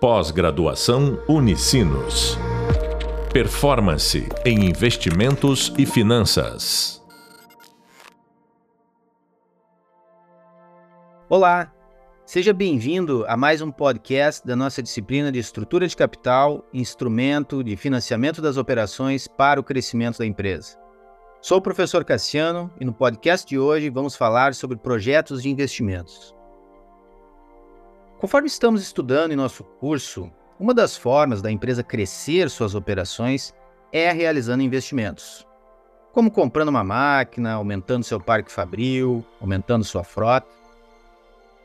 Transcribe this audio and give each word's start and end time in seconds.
Pós-graduação 0.00 1.20
Unicinos. 1.28 2.38
Performance 3.32 4.28
em 4.44 4.64
investimentos 4.64 5.74
e 5.76 5.84
finanças. 5.84 7.04
Olá, 11.28 11.72
seja 12.24 12.52
bem-vindo 12.52 13.24
a 13.26 13.36
mais 13.36 13.60
um 13.60 13.72
podcast 13.72 14.46
da 14.46 14.54
nossa 14.54 14.80
disciplina 14.80 15.32
de 15.32 15.40
Estrutura 15.40 15.88
de 15.88 15.96
Capital, 15.96 16.64
Instrumento 16.72 17.64
de 17.64 17.76
Financiamento 17.76 18.40
das 18.40 18.56
Operações 18.56 19.26
para 19.26 19.58
o 19.58 19.64
Crescimento 19.64 20.18
da 20.18 20.26
Empresa. 20.26 20.78
Sou 21.42 21.58
o 21.58 21.62
professor 21.62 22.04
Cassiano 22.04 22.70
e 22.80 22.84
no 22.84 22.94
podcast 22.94 23.44
de 23.44 23.58
hoje 23.58 23.90
vamos 23.90 24.14
falar 24.14 24.54
sobre 24.54 24.76
projetos 24.76 25.42
de 25.42 25.48
investimentos. 25.48 26.37
Conforme 28.18 28.48
estamos 28.48 28.82
estudando 28.82 29.30
em 29.30 29.36
nosso 29.36 29.62
curso, 29.62 30.28
uma 30.58 30.74
das 30.74 30.96
formas 30.96 31.40
da 31.40 31.52
empresa 31.52 31.84
crescer 31.84 32.50
suas 32.50 32.74
operações 32.74 33.54
é 33.92 34.10
realizando 34.10 34.60
investimentos, 34.60 35.46
como 36.12 36.28
comprando 36.28 36.70
uma 36.70 36.82
máquina, 36.82 37.52
aumentando 37.52 38.02
seu 38.02 38.18
parque 38.18 38.50
fabril, 38.50 39.24
aumentando 39.40 39.84
sua 39.84 40.02
frota. 40.02 40.48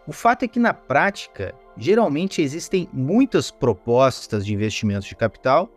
O 0.05 0.12
fato 0.13 0.46
é 0.46 0.48
que, 0.48 0.60
na 0.60 0.76
prática, 0.76 1.55
geralmente 1.76 2.40
existem 2.40 2.88
muitas 2.94 3.49
propostas 3.49 4.46
de 4.46 4.54
investimentos 4.54 5.08
de 5.08 5.16
capital, 5.16 5.68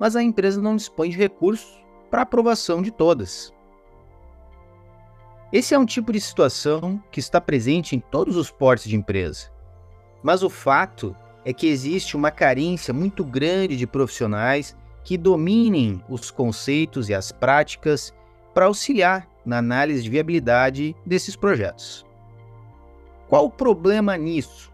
mas 0.00 0.16
a 0.16 0.22
empresa 0.22 0.60
não 0.60 0.74
dispõe 0.74 1.10
de 1.10 1.16
recursos 1.16 1.80
para 2.10 2.22
aprovação 2.22 2.82
de 2.82 2.90
todas. 2.90 3.54
Esse 5.52 5.74
é 5.74 5.78
um 5.78 5.86
tipo 5.86 6.12
de 6.12 6.20
situação 6.20 7.00
que 7.12 7.20
está 7.20 7.40
presente 7.40 7.94
em 7.94 8.00
todos 8.00 8.36
os 8.36 8.50
portes 8.50 8.88
de 8.88 8.96
empresa 8.96 9.53
mas 10.24 10.42
o 10.42 10.48
fato 10.48 11.14
é 11.44 11.52
que 11.52 11.66
existe 11.66 12.16
uma 12.16 12.30
carência 12.30 12.94
muito 12.94 13.22
grande 13.22 13.76
de 13.76 13.86
profissionais 13.86 14.74
que 15.04 15.18
dominem 15.18 16.02
os 16.08 16.30
conceitos 16.30 17.10
e 17.10 17.14
as 17.14 17.30
práticas 17.30 18.14
para 18.54 18.64
auxiliar 18.64 19.28
na 19.44 19.58
análise 19.58 20.02
de 20.02 20.08
viabilidade 20.08 20.96
desses 21.04 21.36
projetos. 21.36 22.06
Qual 23.28 23.44
o 23.44 23.50
problema 23.50 24.16
nisso? 24.16 24.72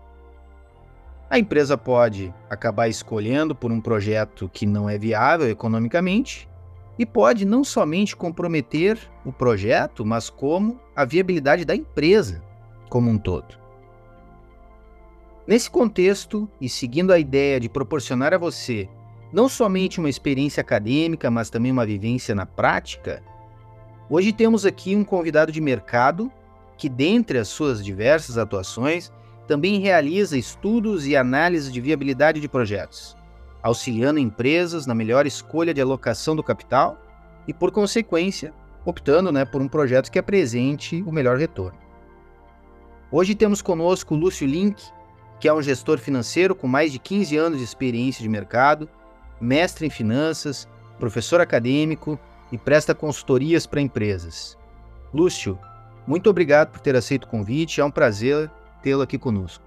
A 1.29 1.37
empresa 1.37 1.77
pode 1.77 2.33
acabar 2.49 2.89
escolhendo 2.89 3.53
por 3.53 3.73
um 3.73 3.81
projeto 3.81 4.49
que 4.53 4.65
não 4.67 4.89
é 4.89 4.97
viável 4.97 5.49
economicamente 5.49 6.49
e 6.97 7.05
pode 7.05 7.45
não 7.45 7.65
somente 7.65 8.15
comprometer 8.15 8.99
o 9.25 9.33
projeto, 9.33 10.05
mas 10.07 10.31
como 10.31 10.79
a 10.95 11.05
viabilidade 11.05 11.65
da 11.65 11.75
empresa 11.75 12.41
como 12.89 13.11
um 13.11 13.19
todo. 13.19 13.60
Nesse 15.47 15.71
contexto, 15.71 16.49
e 16.61 16.69
seguindo 16.69 17.13
a 17.13 17.19
ideia 17.19 17.59
de 17.59 17.69
proporcionar 17.69 18.35
a 18.35 18.39
você 18.39 18.89
não 19.33 19.49
somente 19.49 19.99
uma 19.99 20.09
experiência 20.09 20.61
acadêmica, 20.61 21.31
mas 21.31 21.51
também 21.51 21.71
uma 21.71 21.87
vivência 21.87 22.35
na 22.35 22.45
prática, 22.45 23.23
hoje 24.09 24.33
temos 24.33 24.67
aqui 24.67 24.95
um 24.95 25.05
convidado 25.05 25.53
de 25.53 25.61
mercado 25.61 26.31
que, 26.77 26.89
dentre 26.89 27.39
as 27.39 27.49
suas 27.49 27.85
diversas 27.85 28.37
atuações, 28.37 29.13
também 29.47 29.81
realiza 29.81 30.37
estudos 30.37 31.07
e 31.07 31.17
análise 31.17 31.71
de 31.71 31.81
viabilidade 31.81 32.41
de 32.41 32.49
projetos, 32.49 33.17
auxiliando 33.63 34.19
empresas 34.19 34.87
na 34.87 34.95
melhor 34.95 35.27
escolha 35.27 35.73
de 35.73 35.81
alocação 35.81 36.35
do 36.35 36.43
capital 36.43 37.01
e, 37.47 37.55
por 37.55 37.71
consequência, 37.71 38.53
optando 38.85 39.31
né, 39.31 39.45
por 39.45 39.61
um 39.61 39.69
projeto 39.69 40.11
que 40.11 40.19
apresente 40.19 41.03
o 41.07 41.13
melhor 41.13 41.39
retorno. 41.39 41.79
Hoje 43.13 43.35
temos 43.35 43.61
conosco 43.61 44.15
o 44.15 44.19
Lúcio 44.19 44.47
Link, 44.47 44.83
que 45.41 45.49
é 45.49 45.53
um 45.53 45.63
gestor 45.63 45.99
financeiro 45.99 46.55
com 46.55 46.69
mais 46.69 46.93
de 46.93 46.99
15 46.99 47.37
anos 47.39 47.59
de 47.59 47.65
experiência 47.65 48.23
de 48.23 48.29
mercado, 48.29 48.89
mestre 49.41 49.87
em 49.87 49.91
finanças, 49.91 50.69
professor 50.99 51.41
acadêmico 51.41 52.21
e 52.53 52.59
presta 52.59 52.95
consultorias 52.95 53.67
para 53.67 53.81
empresas. 53.81 54.59
Lúcio, 55.15 55.59
muito 56.07 56.29
obrigado 56.29 56.71
por 56.71 56.81
ter 56.81 56.95
aceito 56.95 57.25
o 57.25 57.29
convite, 57.29 57.81
é 57.81 57.85
um 57.85 57.91
prazer 57.91 58.51
tê-lo 58.83 59.01
aqui 59.01 59.19
conosco. 59.19 59.65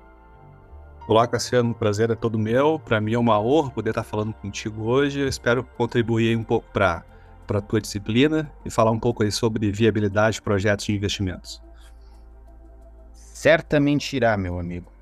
Olá, 1.08 1.28
Cassiano, 1.28 1.72
o 1.72 1.76
prazer 1.76 2.12
é 2.12 2.16
todo 2.16 2.40
meu. 2.40 2.80
Para 2.80 3.02
mim 3.02 3.14
é 3.14 3.20
uma 3.20 3.38
honra 3.38 3.72
poder 3.72 3.90
estar 3.90 4.04
falando 4.04 4.34
contigo 4.36 4.84
hoje. 4.84 5.20
Eu 5.20 5.28
espero 5.28 5.62
contribuir 5.76 6.38
um 6.38 6.44
pouco 6.44 6.66
para 6.72 7.04
a 7.50 7.62
tua 7.62 7.82
disciplina 7.82 8.50
e 8.64 8.70
falar 8.70 8.92
um 8.92 9.00
pouco 9.00 9.22
aí 9.22 9.30
sobre 9.30 9.70
viabilidade 9.70 10.36
de 10.36 10.42
projetos 10.42 10.86
de 10.86 10.96
investimentos. 10.96 11.62
Certamente 13.12 14.16
irá, 14.16 14.38
meu 14.38 14.58
amigo. 14.58 14.93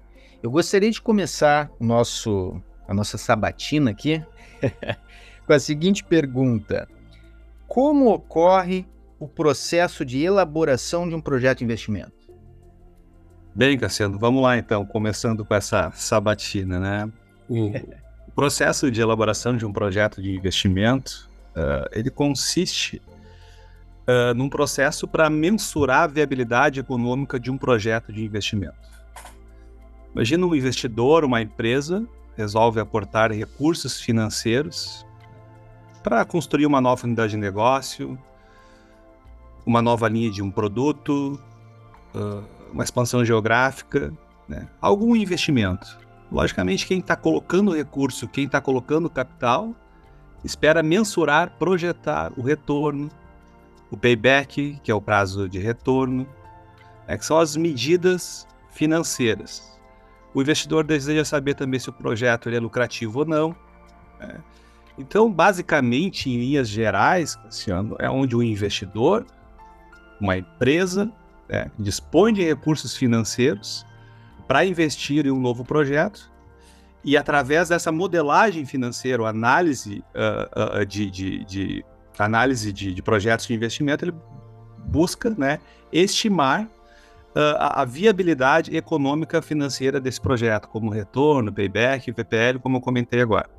Eu 0.43 0.49
gostaria 0.49 0.89
de 0.89 0.99
começar 0.99 1.69
o 1.79 1.85
nosso, 1.85 2.59
a 2.87 2.93
nossa 2.93 3.15
sabatina 3.15 3.91
aqui 3.91 4.23
com 5.45 5.53
a 5.53 5.59
seguinte 5.59 6.03
pergunta: 6.03 6.87
Como 7.67 8.11
ocorre 8.11 8.87
o 9.19 9.27
processo 9.27 10.03
de 10.03 10.23
elaboração 10.23 11.07
de 11.07 11.13
um 11.13 11.21
projeto 11.21 11.59
de 11.59 11.65
investimento? 11.65 12.21
Bem, 13.53 13.77
Cassiano, 13.77 14.17
vamos 14.17 14.41
lá 14.41 14.57
então, 14.57 14.83
começando 14.83 15.45
com 15.45 15.53
essa 15.53 15.91
sabatina, 15.91 16.79
né? 16.79 17.11
O 17.47 18.31
processo 18.33 18.89
de 18.89 18.99
elaboração 18.99 19.55
de 19.55 19.65
um 19.65 19.71
projeto 19.71 20.23
de 20.23 20.35
investimento, 20.35 21.29
uh, 21.49 21.87
ele 21.91 22.09
consiste 22.09 22.99
uh, 24.07 24.33
num 24.33 24.49
processo 24.49 25.07
para 25.07 25.29
mensurar 25.29 26.03
a 26.03 26.07
viabilidade 26.07 26.79
econômica 26.79 27.39
de 27.39 27.51
um 27.51 27.57
projeto 27.59 28.11
de 28.11 28.23
investimento. 28.23 29.00
Imagina 30.13 30.45
um 30.45 30.53
investidor, 30.53 31.23
uma 31.23 31.41
empresa, 31.41 32.05
resolve 32.35 32.79
aportar 32.79 33.31
recursos 33.31 34.01
financeiros 34.01 35.05
para 36.03 36.25
construir 36.25 36.65
uma 36.65 36.81
nova 36.81 37.05
unidade 37.05 37.31
de 37.31 37.37
negócio, 37.37 38.19
uma 39.65 39.81
nova 39.81 40.09
linha 40.09 40.29
de 40.29 40.41
um 40.41 40.51
produto, 40.51 41.39
uma 42.73 42.83
expansão 42.83 43.23
geográfica, 43.23 44.11
né? 44.49 44.67
algum 44.81 45.15
investimento. 45.15 45.97
Logicamente, 46.29 46.85
quem 46.85 46.99
está 46.99 47.15
colocando 47.15 47.73
recurso, 47.73 48.27
quem 48.27 48.45
está 48.45 48.59
colocando 48.59 49.09
capital, 49.09 49.73
espera 50.43 50.83
mensurar, 50.83 51.57
projetar 51.57 52.33
o 52.35 52.41
retorno, 52.41 53.09
o 53.89 53.95
payback, 53.95 54.79
que 54.83 54.91
é 54.91 54.95
o 54.95 55.01
prazo 55.01 55.47
de 55.47 55.59
retorno, 55.59 56.27
né? 57.07 57.17
que 57.17 57.25
são 57.25 57.37
as 57.37 57.55
medidas 57.55 58.47
financeiras 58.71 59.71
o 60.33 60.41
investidor 60.41 60.83
deseja 60.83 61.25
saber 61.25 61.55
também 61.55 61.79
se 61.79 61.89
o 61.89 61.93
projeto 61.93 62.49
é 62.49 62.59
lucrativo 62.59 63.19
ou 63.19 63.25
não. 63.25 63.55
Né? 64.19 64.39
Então, 64.97 65.31
basicamente, 65.31 66.29
em 66.29 66.37
linhas 66.37 66.69
gerais, 66.69 67.35
Cassiano, 67.35 67.95
é 67.99 68.09
onde 68.09 68.35
o 68.35 68.43
investidor, 68.43 69.25
uma 70.19 70.37
empresa, 70.37 71.11
né, 71.49 71.71
dispõe 71.77 72.33
de 72.33 72.43
recursos 72.43 72.95
financeiros 72.95 73.85
para 74.47 74.65
investir 74.65 75.25
em 75.25 75.31
um 75.31 75.39
novo 75.39 75.63
projeto 75.63 76.31
e 77.03 77.17
através 77.17 77.69
dessa 77.69 77.91
modelagem 77.91 78.65
financeira, 78.65 79.27
análise 79.27 80.03
uh, 80.13 80.81
uh, 80.81 80.85
de, 80.85 81.09
de, 81.09 81.45
de, 81.45 81.85
análise 82.17 82.71
de, 82.71 82.93
de, 82.93 83.01
projetos 83.01 83.47
de 83.47 83.53
investimento, 83.53 84.05
ele 84.05 84.13
busca 84.85 85.31
né, 85.31 85.59
estimar 85.91 86.67
a, 87.35 87.81
a, 87.81 87.85
viabilidade 87.85 88.75
econômica 88.75 89.41
financeira 89.41 89.99
desse 89.99 90.19
projeto, 90.19 90.67
como 90.67 90.89
retorno, 90.89 91.53
payback, 91.53 92.11
VPL, 92.11 92.59
como 92.61 92.77
eu 92.77 92.81
comentei 92.81 93.21
agora. 93.21 93.49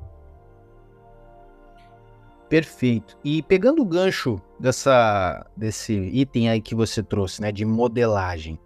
Perfeito. 2.49 3.17
E 3.23 3.41
pegando 3.41 3.81
o 3.81 3.85
gancho 3.85 4.39
dessa, 4.59 5.45
desse 5.57 5.93
item 5.93 6.49
aí 6.49 6.61
que 6.61 6.75
você 6.75 7.01
trouxe, 7.01 7.41
né, 7.41 7.51
de 7.51 7.65
modelagem, 7.65 8.59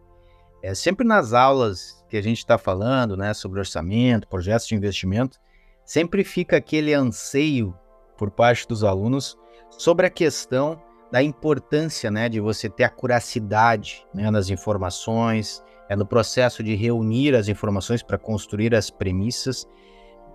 é 0.61 0.73
sempre 0.75 1.07
nas 1.07 1.31
aulas 1.31 2.03
que 2.09 2.17
a 2.17 2.21
gente 2.21 2.39
está 2.39 2.57
falando, 2.57 3.15
né, 3.15 3.33
sobre 3.33 3.59
orçamento, 3.59 4.27
projetos 4.27 4.67
de 4.67 4.75
investimento, 4.75 5.39
sempre 5.85 6.23
fica 6.23 6.57
aquele 6.57 6.93
anseio 6.93 7.73
por 8.17 8.29
parte 8.29 8.67
dos 8.67 8.83
alunos 8.83 9.37
sobre 9.69 10.05
a 10.05 10.09
questão 10.09 10.81
da 11.11 11.21
importância 11.23 12.11
né, 12.11 12.27
de 12.29 12.39
você 12.39 12.69
ter 12.69 12.83
a 12.83 12.89
curacidade 12.89 14.05
né, 14.13 14.29
nas 14.29 14.49
informações, 14.49 15.63
é 15.89 15.95
no 15.95 16.05
processo 16.05 16.61
de 16.61 16.75
reunir 16.75 17.33
as 17.35 17.47
informações 17.47 18.03
para 18.03 18.17
construir 18.17 18.75
as 18.75 18.89
premissas. 18.89 19.67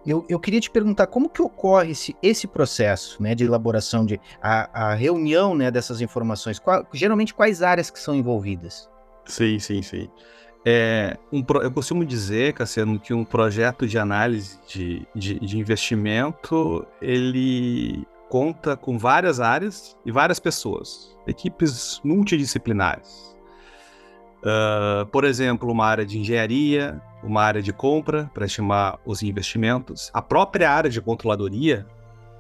Eu, 0.04 0.24
eu, 0.28 0.40
queria 0.40 0.60
te 0.60 0.70
perguntar 0.70 1.06
como 1.06 1.28
que 1.28 1.40
ocorre 1.40 1.92
esse, 1.92 2.16
esse 2.22 2.48
processo 2.48 3.22
né, 3.22 3.34
de 3.34 3.44
elaboração, 3.44 4.04
de 4.04 4.20
a, 4.42 4.90
a 4.90 4.94
reunião 4.94 5.54
né, 5.54 5.70
dessas 5.70 6.00
informações. 6.00 6.58
Qual, 6.58 6.84
geralmente, 6.92 7.34
quais 7.34 7.62
áreas 7.62 7.90
que 7.90 8.00
são 8.00 8.14
envolvidas? 8.14 8.90
Sim, 9.24 9.58
sim, 9.58 9.82
sim. 9.82 10.08
É, 10.64 11.16
um, 11.32 11.44
eu 11.60 11.70
costumo 11.72 12.04
dizer, 12.04 12.52
Cassiano, 12.54 12.98
que 12.98 13.12
um 13.12 13.24
projeto 13.24 13.86
de 13.86 13.98
análise 13.98 14.58
de, 14.66 15.06
de, 15.14 15.38
de 15.40 15.58
investimento, 15.58 16.86
ele 17.00 18.06
conta 18.32 18.78
com 18.78 18.96
várias 18.96 19.40
áreas 19.40 19.94
e 20.06 20.10
várias 20.10 20.40
pessoas, 20.40 21.14
equipes 21.26 22.00
multidisciplinares. 22.02 23.36
Uh, 24.38 25.04
por 25.08 25.24
exemplo, 25.24 25.70
uma 25.70 25.84
área 25.84 26.06
de 26.06 26.18
engenharia, 26.18 26.98
uma 27.22 27.42
área 27.42 27.60
de 27.60 27.74
compra 27.74 28.30
para 28.32 28.46
estimar 28.46 28.98
os 29.04 29.22
investimentos, 29.22 30.10
a 30.14 30.22
própria 30.22 30.70
área 30.70 30.88
de 30.88 30.98
controladoria, 30.98 31.86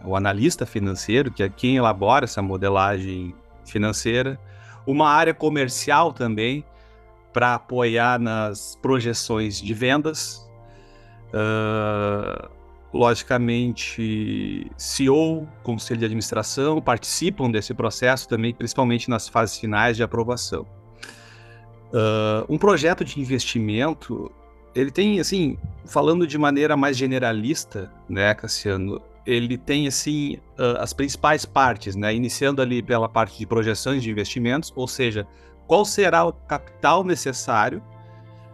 o 0.02 0.16
analista 0.16 0.64
financeiro, 0.64 1.30
que 1.30 1.42
é 1.42 1.50
quem 1.50 1.76
elabora 1.76 2.24
essa 2.24 2.40
modelagem 2.40 3.34
financeira, 3.66 4.40
uma 4.86 5.10
área 5.10 5.34
comercial 5.34 6.10
também 6.10 6.64
para 7.34 7.56
apoiar 7.56 8.18
nas 8.18 8.78
projeções 8.80 9.60
de 9.60 9.74
vendas. 9.74 10.50
Uh, 11.34 12.61
logicamente, 12.92 14.70
CEO, 14.76 15.48
conselho 15.62 16.00
de 16.00 16.04
administração 16.04 16.80
participam 16.80 17.50
desse 17.50 17.72
processo 17.72 18.28
também, 18.28 18.52
principalmente 18.52 19.08
nas 19.08 19.28
fases 19.28 19.58
finais 19.58 19.96
de 19.96 20.02
aprovação. 20.02 20.66
Uh, 21.92 22.44
um 22.48 22.58
projeto 22.58 23.04
de 23.04 23.20
investimento, 23.20 24.30
ele 24.74 24.90
tem, 24.90 25.20
assim, 25.20 25.58
falando 25.86 26.26
de 26.26 26.36
maneira 26.36 26.76
mais 26.76 26.96
generalista, 26.96 27.90
né, 28.08 28.34
Cassiano, 28.34 29.00
ele 29.24 29.56
tem, 29.56 29.86
assim, 29.86 30.36
uh, 30.58 30.78
as 30.78 30.92
principais 30.92 31.46
partes, 31.46 31.94
né, 31.94 32.14
iniciando 32.14 32.60
ali 32.60 32.82
pela 32.82 33.08
parte 33.08 33.38
de 33.38 33.46
projeções 33.46 34.02
de 34.02 34.10
investimentos, 34.10 34.72
ou 34.74 34.88
seja, 34.88 35.26
qual 35.66 35.84
será 35.84 36.24
o 36.24 36.32
capital 36.32 37.04
necessário 37.04 37.82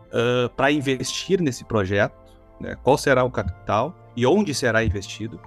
uh, 0.08 0.48
para 0.50 0.70
investir 0.70 1.40
nesse 1.40 1.64
projeto, 1.64 2.14
né? 2.60 2.76
qual 2.82 2.98
será 2.98 3.24
o 3.24 3.30
capital 3.30 3.94
e 4.18 4.26
onde 4.26 4.52
será 4.52 4.82
investido. 4.82 5.40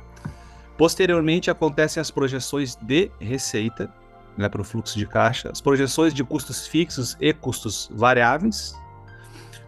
Posteriormente, 0.78 1.52
acontecem 1.52 2.00
as 2.00 2.10
projeções 2.10 2.78
de 2.78 3.12
receita 3.20 3.94
né, 4.38 4.48
para 4.48 4.62
o 4.62 4.64
fluxo 4.64 4.98
de 4.98 5.06
caixa, 5.06 5.50
as 5.52 5.60
projeções 5.60 6.14
de 6.14 6.24
custos 6.24 6.66
fixos 6.66 7.18
e 7.20 7.34
custos 7.34 7.90
variáveis. 7.94 8.74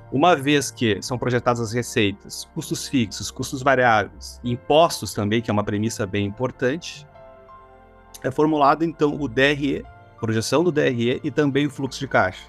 Uma 0.10 0.38
vez 0.38 0.72
que 0.72 1.02
são 1.02 1.18
projetadas 1.18 1.60
as 1.60 1.74
receitas, 1.74 2.48
custos 2.56 2.88
fixos, 2.88 3.30
custos 3.30 3.62
variáveis, 3.62 4.40
impostos 4.42 5.14
também, 5.14 5.42
que 5.42 5.52
é 5.52 5.54
uma 5.54 5.66
premissa 5.66 6.06
bem 6.06 6.26
importante, 6.26 7.06
é 8.24 8.32
formulado 8.32 8.86
então 8.86 9.20
o 9.20 9.28
DRE, 9.28 9.84
projeção 10.18 10.64
do 10.64 10.72
DRE 10.72 11.20
e 11.22 11.30
também 11.30 11.68
o 11.68 11.70
fluxo 11.70 12.00
de 12.00 12.08
caixa. 12.08 12.46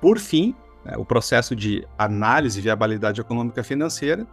Por 0.00 0.18
fim, 0.18 0.56
né, 0.84 0.94
o 0.96 1.04
processo 1.04 1.54
de 1.54 1.86
análise 1.96 2.56
de 2.56 2.62
viabilidade 2.62 3.20
econômica 3.20 3.62
financeira, 3.62 4.26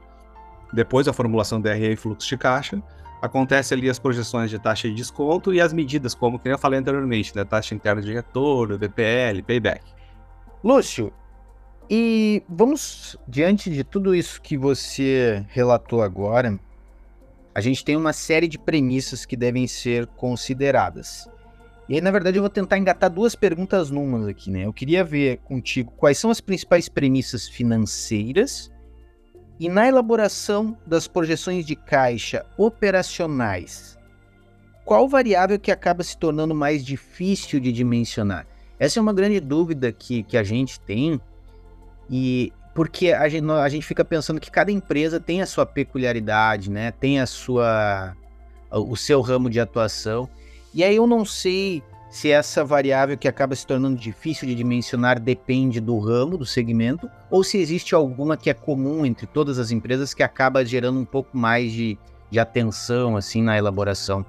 depois 0.76 1.06
da 1.06 1.14
formulação 1.14 1.60
do 1.60 1.64
DRE 1.64 1.94
e 1.94 1.96
fluxo 1.96 2.28
de 2.28 2.38
caixa, 2.38 2.82
acontece 3.22 3.74
ali 3.74 3.90
as 3.90 3.98
projeções 3.98 4.50
de 4.50 4.60
taxa 4.60 4.88
de 4.88 4.94
desconto 4.94 5.54
e 5.54 5.62
as 5.62 5.74
medidas, 5.74 6.14
como 6.14 6.40
eu 6.44 6.58
falei 6.58 6.80
anteriormente, 6.80 7.36
né, 7.36 7.44
taxa 7.44 7.74
interna 7.74 8.02
de 8.02 8.14
retorno, 8.14 8.78
VPL, 8.78 9.42
payback. 9.46 9.84
Lúcio, 10.64 11.12
e 11.90 12.44
vamos, 12.50 13.18
diante 13.28 13.70
de 13.70 13.84
tudo 13.84 14.14
isso 14.14 14.42
que 14.42 14.58
você 14.58 15.46
relatou 15.50 16.02
agora, 16.02 16.60
a 17.54 17.62
gente 17.62 17.86
tem 17.86 17.96
uma 17.96 18.12
série 18.12 18.48
de 18.48 18.60
premissas 18.60 19.26
que 19.26 19.38
devem 19.38 19.66
ser 19.66 20.08
consideradas. 20.08 21.30
E 21.88 21.96
aí, 21.96 22.02
na 22.02 22.12
verdade, 22.12 22.38
eu 22.38 22.42
vou 22.42 22.50
tentar 22.50 22.78
engatar 22.78 23.10
duas 23.10 23.36
perguntas 23.36 23.92
numas 23.92 24.28
aqui, 24.28 24.50
né? 24.50 24.66
Eu 24.66 24.74
queria 24.74 25.04
ver 25.04 25.38
contigo 25.46 25.94
quais 25.96 26.18
são 26.18 26.32
as 26.32 26.42
principais 26.42 26.90
premissas 26.90 27.48
financeiras 27.48 28.72
e 29.60 29.70
na 29.70 29.88
elaboração 29.88 30.78
das 30.86 31.08
projeções 31.08 31.66
de 31.66 31.76
caixa 31.76 32.46
operacionais, 32.58 33.98
qual 34.84 35.08
variável 35.08 35.60
que 35.60 35.72
acaba 35.72 36.04
se 36.04 36.18
tornando 36.18 36.54
mais 36.54 36.86
difícil 36.86 37.60
de 37.60 37.72
dimensionar? 37.72 38.46
Essa 38.78 39.00
é 39.00 39.02
uma 39.02 39.14
grande 39.14 39.40
dúvida 39.40 39.92
que, 39.92 40.24
que 40.24 40.38
a 40.38 40.44
gente 40.44 40.80
tem, 40.80 41.20
e 42.10 42.52
porque 42.74 43.14
a 43.14 43.28
gente, 43.30 43.50
a 43.50 43.70
gente 43.70 43.86
fica 43.86 44.04
pensando 44.04 44.40
que 44.40 44.52
cada 44.52 44.72
empresa 44.72 45.20
tem 45.20 45.42
a 45.42 45.46
sua 45.46 45.66
peculiaridade, 45.66 46.70
né? 46.70 46.92
Tem 46.92 47.20
a 47.20 47.26
sua 47.26 48.16
o 48.70 48.98
seu 48.98 49.22
ramo 49.22 49.50
de 49.50 49.60
atuação. 49.60 50.30
E 50.74 50.84
aí 50.84 50.98
eu 50.98 51.08
não 51.08 51.24
sei 51.24 51.82
se 52.10 52.32
essa 52.32 52.64
variável 52.64 53.18
que 53.18 53.28
acaba 53.28 53.56
se 53.56 53.66
tornando 53.66 53.98
difícil 53.98 54.48
de 54.48 54.56
dimensionar 54.56 55.20
depende 55.20 55.80
do 55.80 56.00
ramo, 56.00 56.38
do 56.38 56.46
segmento, 56.46 57.10
ou 57.30 57.44
se 57.44 57.58
existe 57.58 57.94
alguma 57.94 58.38
que 58.38 58.50
é 58.50 58.54
comum 58.54 59.06
entre 59.06 59.26
todas 59.26 59.60
as 59.60 59.72
empresas 59.72 60.14
que 60.14 60.24
acaba 60.24 60.66
gerando 60.66 61.00
um 61.00 61.06
pouco 61.06 61.38
mais 61.38 61.72
de, 61.72 61.98
de 62.30 62.40
atenção 62.40 63.18
assim 63.18 63.42
na 63.42 63.58
elaboração. 63.58 64.26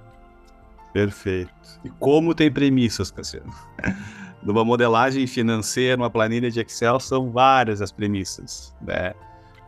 Perfeito. 0.92 1.50
E 1.84 1.90
como 1.90 2.34
tem 2.34 2.50
premissas, 2.50 3.10
Cassiano? 3.10 3.52
Numa 4.42 4.64
modelagem 4.64 5.26
financeira, 5.26 6.00
uma 6.00 6.10
planilha 6.10 6.50
de 6.50 6.60
Excel, 6.60 6.98
são 7.00 7.30
várias 7.30 7.82
as 7.82 7.92
premissas. 7.92 8.74
Né? 8.80 9.12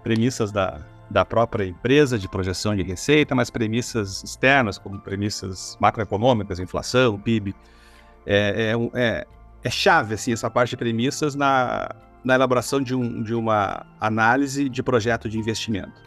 Premissas 0.02 0.50
da, 0.50 0.80
da 1.10 1.24
própria 1.24 1.64
empresa 1.64 2.18
de 2.18 2.28
projeção 2.28 2.74
de 2.74 2.82
receita, 2.82 3.34
mas 3.34 3.50
premissas 3.50 4.22
externas, 4.22 4.78
como 4.78 5.00
premissas 5.00 5.76
macroeconômicas, 5.80 6.58
inflação, 6.58 7.18
PIB. 7.18 7.54
É, 8.30 8.72
é, 8.72 9.00
é, 9.00 9.26
é 9.64 9.70
chave 9.70 10.14
assim, 10.14 10.32
essa 10.32 10.50
parte 10.50 10.70
de 10.70 10.76
premissas 10.76 11.34
na, 11.34 11.88
na 12.22 12.34
elaboração 12.34 12.80
de, 12.80 12.94
um, 12.94 13.22
de 13.22 13.34
uma 13.34 13.86
análise 13.98 14.68
de 14.68 14.82
projeto 14.82 15.28
de 15.28 15.38
investimento. 15.38 16.06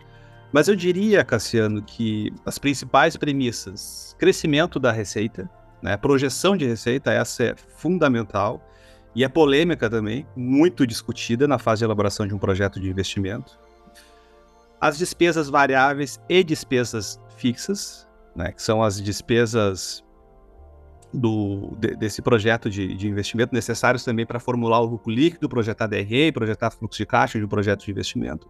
Mas 0.54 0.68
eu 0.68 0.76
diria, 0.76 1.24
Cassiano, 1.24 1.82
que 1.82 2.32
as 2.46 2.60
principais 2.60 3.18
premissas, 3.18 4.16
crescimento 4.20 4.80
da 4.80 4.92
receita, 4.92 5.50
né, 5.82 5.98
projeção 5.98 6.56
de 6.56 6.68
receita, 6.68 7.12
essa 7.12 7.44
é 7.44 7.56
fundamental 7.56 8.62
e 9.16 9.24
é 9.24 9.30
polêmica 9.30 9.90
também, 9.90 10.28
muito 10.36 10.86
discutida 10.86 11.48
na 11.48 11.58
fase 11.58 11.80
de 11.80 11.86
elaboração 11.86 12.28
de 12.28 12.36
um 12.36 12.38
projeto 12.38 12.80
de 12.80 12.90
investimento 12.90 13.58
as 14.82 14.98
despesas 14.98 15.48
variáveis 15.48 16.20
e 16.28 16.44
despesas 16.44 17.22
fixas, 17.38 18.08
né, 18.36 18.52
que 18.52 18.62
são 18.62 18.82
as 18.82 19.00
despesas 19.00 20.04
do, 21.14 21.76
de, 21.78 21.96
desse 21.96 22.22
projeto 22.22 22.70
de, 22.70 22.96
de, 22.96 23.08
investimento 23.08 23.54
necessários 23.54 24.04
também 24.04 24.26
para 24.26 24.40
formular 24.40 24.80
o 24.82 24.86
lucro 24.86 25.12
líquido, 25.12 25.50
projetar 25.50 25.88
DRE, 25.88 26.32
projetar 26.32 26.72
fluxo 26.72 26.98
de 26.98 27.06
caixa 27.06 27.38
de 27.38 27.46
um 27.46 27.48
projeto 27.48 27.84
de 27.84 27.92
investimento. 27.92 28.50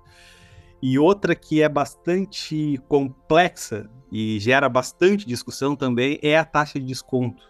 E 0.82 0.98
outra 0.98 1.36
que 1.36 1.62
é 1.62 1.70
bastante 1.70 2.80
complexa 2.88 3.90
e 4.12 4.40
gera 4.40 4.68
bastante 4.68 5.28
discussão 5.28 5.76
também 5.76 6.20
é 6.22 6.38
a 6.38 6.44
taxa 6.44 6.80
de 6.80 6.86
desconto, 6.86 7.44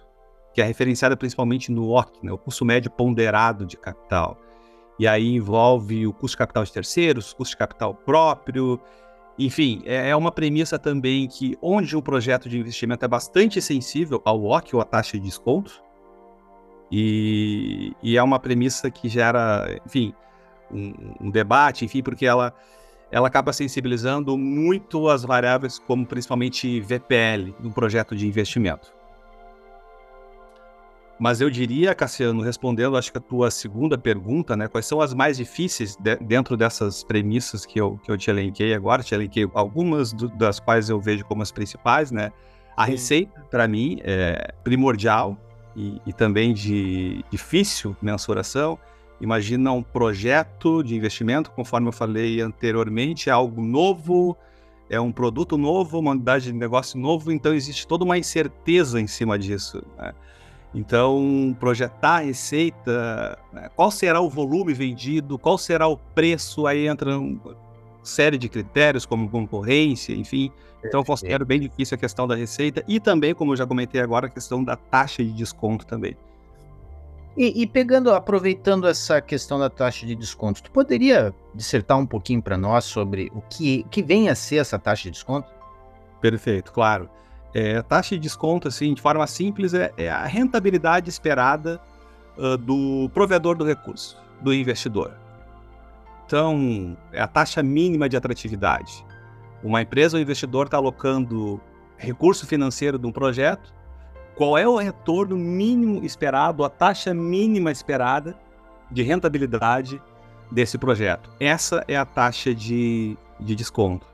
que 0.53 0.61
é 0.61 0.65
referenciada 0.65 1.15
principalmente 1.15 1.71
no 1.71 1.89
OC, 1.89 2.19
né, 2.23 2.31
o 2.31 2.37
custo 2.37 2.65
médio 2.65 2.91
ponderado 2.91 3.65
de 3.65 3.77
capital. 3.77 4.37
E 4.99 5.07
aí 5.07 5.33
envolve 5.33 6.05
o 6.05 6.13
custo 6.13 6.35
de 6.35 6.37
capital 6.37 6.63
de 6.63 6.71
terceiros, 6.71 7.33
custo 7.33 7.53
de 7.53 7.57
capital 7.57 7.95
próprio. 7.95 8.79
Enfim, 9.37 9.81
é, 9.85 10.09
é 10.09 10.15
uma 10.15 10.31
premissa 10.31 10.77
também 10.77 11.27
que 11.27 11.57
onde 11.61 11.95
um 11.95 12.01
projeto 12.01 12.49
de 12.49 12.59
investimento 12.59 13.05
é 13.05 13.07
bastante 13.07 13.61
sensível 13.61 14.21
ao 14.25 14.43
OC, 14.43 14.75
ou 14.75 14.81
à 14.81 14.85
taxa 14.85 15.17
de 15.17 15.23
desconto, 15.23 15.81
e, 16.91 17.93
e 18.03 18.17
é 18.17 18.23
uma 18.23 18.39
premissa 18.39 18.91
que 18.91 19.07
gera, 19.07 19.79
enfim, 19.85 20.13
um, 20.69 20.93
um 21.21 21.31
debate, 21.31 21.85
enfim, 21.85 22.03
porque 22.03 22.25
ela, 22.25 22.53
ela 23.09 23.27
acaba 23.27 23.53
sensibilizando 23.53 24.37
muito 24.37 25.07
as 25.07 25.23
variáveis, 25.23 25.79
como 25.79 26.05
principalmente 26.05 26.81
VPL, 26.81 27.55
no 27.59 27.71
projeto 27.71 28.15
de 28.15 28.27
investimento. 28.27 28.93
Mas 31.21 31.39
eu 31.39 31.51
diria, 31.51 31.93
Cassiano, 31.93 32.41
respondendo, 32.41 32.97
acho 32.97 33.11
que 33.11 33.19
a 33.19 33.21
tua 33.21 33.51
segunda 33.51 33.95
pergunta, 33.95 34.55
né? 34.55 34.67
Quais 34.67 34.87
são 34.87 34.99
as 34.99 35.13
mais 35.13 35.37
difíceis 35.37 35.95
de, 35.95 36.15
dentro 36.15 36.57
dessas 36.57 37.03
premissas 37.03 37.63
que 37.63 37.79
eu, 37.79 37.99
que 38.03 38.09
eu 38.09 38.17
te 38.17 38.31
elenquei 38.31 38.73
agora? 38.73 39.03
Te 39.03 39.13
elenquei 39.13 39.47
algumas 39.53 40.11
do, 40.11 40.29
das 40.29 40.59
quais 40.59 40.89
eu 40.89 40.99
vejo 40.99 41.23
como 41.25 41.43
as 41.43 41.51
principais, 41.51 42.09
né? 42.09 42.31
A 42.75 42.85
Sim. 42.85 42.91
receita, 42.93 43.39
para 43.51 43.67
mim, 43.67 43.99
é 44.03 44.51
primordial 44.63 45.37
e, 45.75 46.01
e 46.07 46.11
também 46.11 46.55
de 46.55 47.23
difícil 47.29 47.95
mensuração. 48.01 48.79
Imagina 49.21 49.71
um 49.73 49.83
projeto 49.83 50.81
de 50.81 50.95
investimento, 50.95 51.51
conforme 51.51 51.87
eu 51.87 51.93
falei 51.93 52.41
anteriormente, 52.41 53.29
é 53.29 53.31
algo 53.31 53.61
novo, 53.61 54.35
é 54.89 54.99
um 54.99 55.11
produto 55.11 55.55
novo, 55.55 55.99
uma 55.99 56.11
unidade 56.13 56.45
de 56.45 56.53
negócio 56.53 56.99
novo, 56.99 57.31
então 57.31 57.53
existe 57.53 57.85
toda 57.85 58.03
uma 58.03 58.17
incerteza 58.17 58.99
em 58.99 59.05
cima 59.05 59.37
disso. 59.37 59.83
Né? 59.99 60.13
Então, 60.73 61.55
projetar 61.59 62.17
a 62.17 62.19
receita, 62.19 63.37
né, 63.51 63.69
qual 63.75 63.91
será 63.91 64.21
o 64.21 64.29
volume 64.29 64.73
vendido, 64.73 65.37
qual 65.37 65.57
será 65.57 65.87
o 65.87 65.97
preço, 65.97 66.65
aí 66.65 66.87
entra 66.87 67.19
uma 67.19 67.57
série 68.01 68.37
de 68.37 68.47
critérios 68.47 69.05
como 69.05 69.29
concorrência, 69.29 70.13
enfim. 70.13 70.49
Então, 70.83 71.01
eu 71.01 71.05
considero 71.05 71.45
bem 71.45 71.59
difícil 71.59 71.95
a 71.95 71.97
questão 71.97 72.25
da 72.25 72.35
receita 72.35 72.83
e 72.87 72.99
também, 72.99 73.35
como 73.35 73.51
eu 73.51 73.57
já 73.57 73.67
comentei 73.67 73.99
agora, 74.01 74.27
a 74.27 74.29
questão 74.29 74.63
da 74.63 74.75
taxa 74.75 75.23
de 75.23 75.31
desconto 75.31 75.85
também. 75.85 76.15
E, 77.35 77.61
e 77.61 77.67
pegando, 77.67 78.11
aproveitando 78.11 78.87
essa 78.87 79.21
questão 79.21 79.59
da 79.59 79.69
taxa 79.69 80.05
de 80.05 80.15
desconto, 80.15 80.63
tu 80.63 80.71
poderia 80.71 81.33
dissertar 81.53 81.97
um 81.97 82.05
pouquinho 82.05 82.41
para 82.41 82.57
nós 82.57 82.83
sobre 82.85 83.31
o 83.33 83.41
que, 83.41 83.83
que 83.89 84.01
vem 84.01 84.29
a 84.29 84.35
ser 84.35 84.57
essa 84.57 84.77
taxa 84.77 85.03
de 85.03 85.11
desconto? 85.11 85.49
Perfeito, 86.19 86.71
claro. 86.73 87.09
É, 87.53 87.81
taxa 87.81 88.15
de 88.15 88.21
desconto, 88.21 88.67
assim, 88.67 88.93
de 88.93 89.01
forma 89.01 89.25
simples, 89.27 89.73
é, 89.73 89.91
é 89.97 90.09
a 90.09 90.25
rentabilidade 90.25 91.09
esperada 91.09 91.81
uh, 92.37 92.57
do 92.57 93.09
provedor 93.13 93.57
do 93.57 93.65
recurso. 93.65 94.17
do 94.41 94.53
investidor. 94.53 95.11
Então, 96.25 96.97
é 97.11 97.21
a 97.21 97.27
taxa 97.27 97.61
mínima 97.61 98.07
de 98.09 98.17
atratividade. 98.17 99.05
Uma 99.63 99.81
empresa 99.81 100.17
ou 100.17 100.21
investidor 100.21 100.65
está 100.65 100.77
alocando 100.77 101.61
recurso 101.97 102.47
financeiro 102.47 102.97
de 102.97 103.05
um 103.05 103.11
projeto, 103.11 103.73
qual 104.35 104.57
é 104.57 104.67
o 104.67 104.77
retorno 104.77 105.35
mínimo 105.37 106.03
esperado, 106.03 106.63
a 106.63 106.69
taxa 106.69 107.13
mínima 107.13 107.71
esperada 107.71 108.35
de 108.89 109.03
rentabilidade 109.03 110.01
desse 110.51 110.77
projeto. 110.77 111.29
Essa 111.39 111.83
é 111.87 111.95
a 111.95 112.05
taxa 112.05 112.55
de, 112.55 113.15
de 113.39 113.55
desconto. 113.55 114.07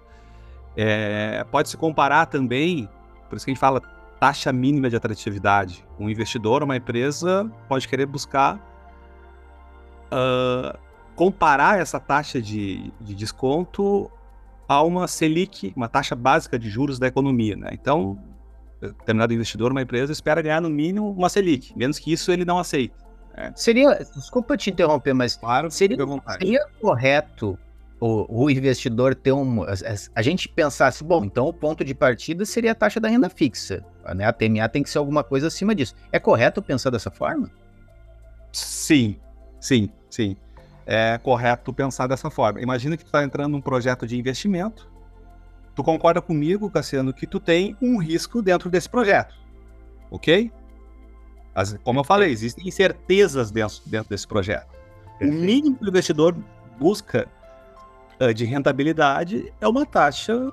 É, 0.76 1.46
pode 1.50 1.70
se 1.70 1.78
comparar 1.78 2.26
também, 2.26 2.90
por 3.28 3.36
isso 3.36 3.46
que 3.46 3.52
a 3.52 3.54
gente 3.54 3.60
fala 3.60 3.82
taxa 4.20 4.52
mínima 4.52 4.90
de 4.90 4.96
atratividade. 4.96 5.86
Um 6.00 6.10
investidor, 6.10 6.64
uma 6.64 6.76
empresa, 6.76 7.50
pode 7.68 7.88
querer 7.88 8.06
buscar 8.06 8.56
uh, 10.12 10.78
comparar 11.16 11.80
essa 11.80 12.00
taxa 12.00 12.42
de, 12.42 12.92
de 13.00 13.16
desconto 13.16 14.12
a 14.68 14.84
uma 14.84 15.08
Selic, 15.08 15.72
uma 15.76 15.88
taxa 15.88 16.16
básica 16.16 16.60
de 16.60 16.70
juros 16.70 17.00
da 17.00 17.08
economia. 17.08 17.56
Né? 17.56 17.70
Então, 17.74 18.20
determinado 18.82 19.34
investidor, 19.34 19.72
uma 19.72 19.82
empresa, 19.82 20.12
espera 20.12 20.42
ganhar 20.42 20.62
no 20.62 20.70
mínimo 20.70 21.12
uma 21.12 21.30
Selic. 21.30 21.78
Menos 21.78 22.00
que 22.00 22.12
isso, 22.12 22.32
ele 22.32 22.44
não 22.44 22.60
aceita. 22.60 22.96
Né? 23.36 23.54
Seria, 23.56 23.94
desculpa 24.16 24.58
te 24.58 24.70
interromper, 24.70 25.14
mas 25.14 25.36
claro, 25.36 25.72
seria, 25.72 25.98
seria 26.40 26.68
correto 26.82 27.58
o, 28.00 28.44
o, 28.44 28.50
investidor 28.50 29.16
ter 29.16 29.32
um. 29.32 29.64
A, 29.64 29.74
a, 30.16 30.22
gente 30.22 30.48
pensasse, 30.48 31.04
bom, 31.04 31.24
então 31.26 31.48
o 31.48 31.54
ponto 31.54 31.84
de 31.84 31.96
partida 31.96 32.46
seria 32.46 32.72
a 32.72 32.76
taxa 32.76 33.00
da 33.00 33.08
renda 33.08 33.30
fixa. 33.30 33.84
Né? 34.16 34.26
A 34.26 34.34
TMA 34.34 34.68
tem 34.70 34.84
que 34.84 34.90
ser 34.90 34.98
alguma 34.98 35.24
coisa 35.24 35.48
acima 35.48 35.74
disso. 35.74 35.96
É 36.12 36.20
correto 36.20 36.62
pensar 36.62 36.90
dessa 36.90 37.10
forma? 37.10 37.50
Sim, 38.52 39.18
sim, 39.60 39.90
sim 40.10 40.38
é 40.88 41.18
correto 41.18 41.74
pensar 41.74 42.08
dessa 42.08 42.30
forma. 42.32 42.62
Imagina 42.62 42.96
que 42.96 43.04
tu 43.04 43.08
está 43.08 43.22
entrando 43.22 43.52
num 43.52 43.62
projeto 43.62 44.08
de 44.08 44.18
investimento. 44.18 44.90
Tu 45.76 45.84
concorda 45.84 46.22
comigo, 46.22 46.72
Cassiano, 46.72 47.14
que 47.14 47.28
tu 47.28 47.42
tem 47.42 47.76
um 47.82 47.98
risco 47.98 48.42
dentro 48.42 48.70
desse 48.70 48.90
projeto, 48.90 49.36
ok? 50.10 50.50
As, 51.54 51.78
como 51.84 52.00
eu 52.00 52.04
falei, 52.06 52.32
existem 52.32 52.68
incertezas 52.68 53.52
dentro, 53.52 53.82
dentro 53.86 54.10
desse 54.10 54.26
projeto. 54.26 54.68
O 55.22 55.26
mínimo 55.26 55.76
que 55.76 55.84
o 55.84 55.90
investidor 55.90 56.36
busca 56.80 57.28
de 58.34 58.46
rentabilidade 58.46 59.54
é 59.62 59.68
uma 59.68 59.86
taxa, 59.86 60.52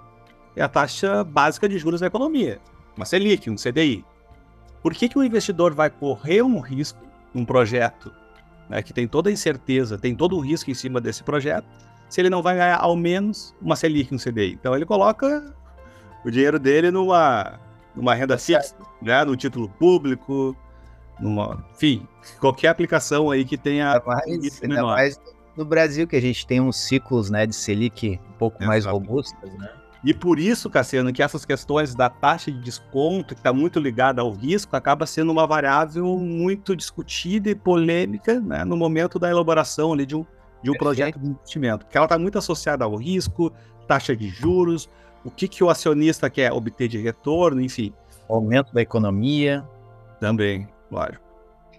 é 0.55 0.63
a 0.63 0.69
taxa 0.69 1.25
básica 1.25 1.69
de 1.69 1.79
juros 1.79 2.01
da 2.01 2.07
economia, 2.07 2.61
uma 2.97 3.07
Selic, 3.07 3.49
um 3.49 3.57
CDI. 3.57 4.05
Por 4.83 4.93
que, 4.93 5.09
que 5.09 5.19
o 5.19 5.25
investidor 5.25 5.73
vai 5.75 5.89
correr 5.89 6.43
um 6.43 6.61
risco 6.61 7.01
num 7.33 7.45
projeto 7.45 8.13
né, 8.69 8.83
que 8.83 8.93
tem 8.93 9.09
toda 9.09 9.31
a 9.31 9.33
incerteza, 9.33 9.99
tem 9.99 10.15
todo 10.15 10.37
o 10.37 10.41
risco 10.41 10.71
em 10.71 10.75
cima 10.75 11.01
desse 11.01 11.23
projeto, 11.23 11.67
se 12.09 12.21
ele 12.21 12.31
não 12.31 12.43
vai 12.43 12.57
ganhar 12.57 12.77
ao 12.77 12.95
menos 12.95 13.55
uma 13.61 13.77
Selic 13.77 14.13
no 14.13 14.19
CDI. 14.19 14.53
Então 14.53 14.75
ele 14.75 14.85
coloca 14.85 15.55
o 16.25 16.31
dinheiro 16.31 16.59
dele 16.59 16.91
numa, 16.91 17.59
numa 17.95 18.15
renda 18.15 18.39
fixa, 18.39 18.77
né, 19.01 19.25
no 19.25 19.37
título 19.37 19.69
público, 19.69 20.57
numa, 21.19 21.65
enfim, 21.73 22.07
qualquer 22.39 22.69
aplicação 22.69 23.31
aí 23.31 23.45
que 23.45 23.57
tenha 23.57 24.01
mais, 24.05 24.61
mais 24.83 25.21
no 25.57 25.65
Brasil 25.65 26.07
que 26.07 26.17
a 26.17 26.21
gente 26.21 26.47
tem 26.47 26.61
uns 26.61 26.77
ciclos 26.77 27.31
né, 27.31 27.47
de 27.47 27.55
Selic 27.55 28.21
um 28.29 28.39
pouco 28.39 28.57
Exato. 28.59 28.69
mais 28.69 28.85
robustos, 28.85 29.53
né? 29.59 29.71
E 30.05 30.13
por 30.13 30.39
isso, 30.39 30.69
Cassiano, 30.69 31.11
que 31.15 31.23
essas 31.23 31.47
questões 31.47 31.95
da 31.95 32.11
taxa 32.11 32.53
de 32.53 32.61
desconto, 32.61 33.35
que 33.35 33.41
está 33.41 33.55
muito 33.55 33.81
ligada 33.81 34.21
ao 34.21 34.33
risco, 34.33 34.77
acaba 34.77 35.07
sendo 35.07 35.33
uma 35.33 35.47
variável 35.47 36.19
muito 36.19 36.77
discutida 36.77 37.49
e 37.49 37.55
polêmica 37.55 38.39
né, 38.39 38.67
no 38.67 38.77
momento 38.77 39.19
da 39.19 39.31
elaboração 39.31 39.95
ali, 39.95 40.05
de 40.05 40.15
um, 40.15 40.27
de 40.63 40.71
um 40.71 40.75
projeto 40.75 41.19
de 41.19 41.29
investimento. 41.29 41.87
Porque 41.87 41.97
ela 41.97 42.05
está 42.05 42.19
muito 42.19 42.37
associada 42.37 42.85
ao 42.85 42.95
risco, 42.97 43.51
taxa 43.89 44.15
de 44.15 44.29
juros, 44.29 44.91
o 45.25 45.31
que, 45.31 45.49
que 45.49 45.65
o 45.65 45.71
acionista 45.71 46.29
quer 46.29 46.53
obter 46.53 46.87
de 46.87 46.99
retorno, 46.99 47.63
enfim. 47.63 47.91
Aumento 48.29 48.75
da 48.75 48.83
economia. 48.83 49.65
Também, 50.21 50.69
claro. 50.91 51.19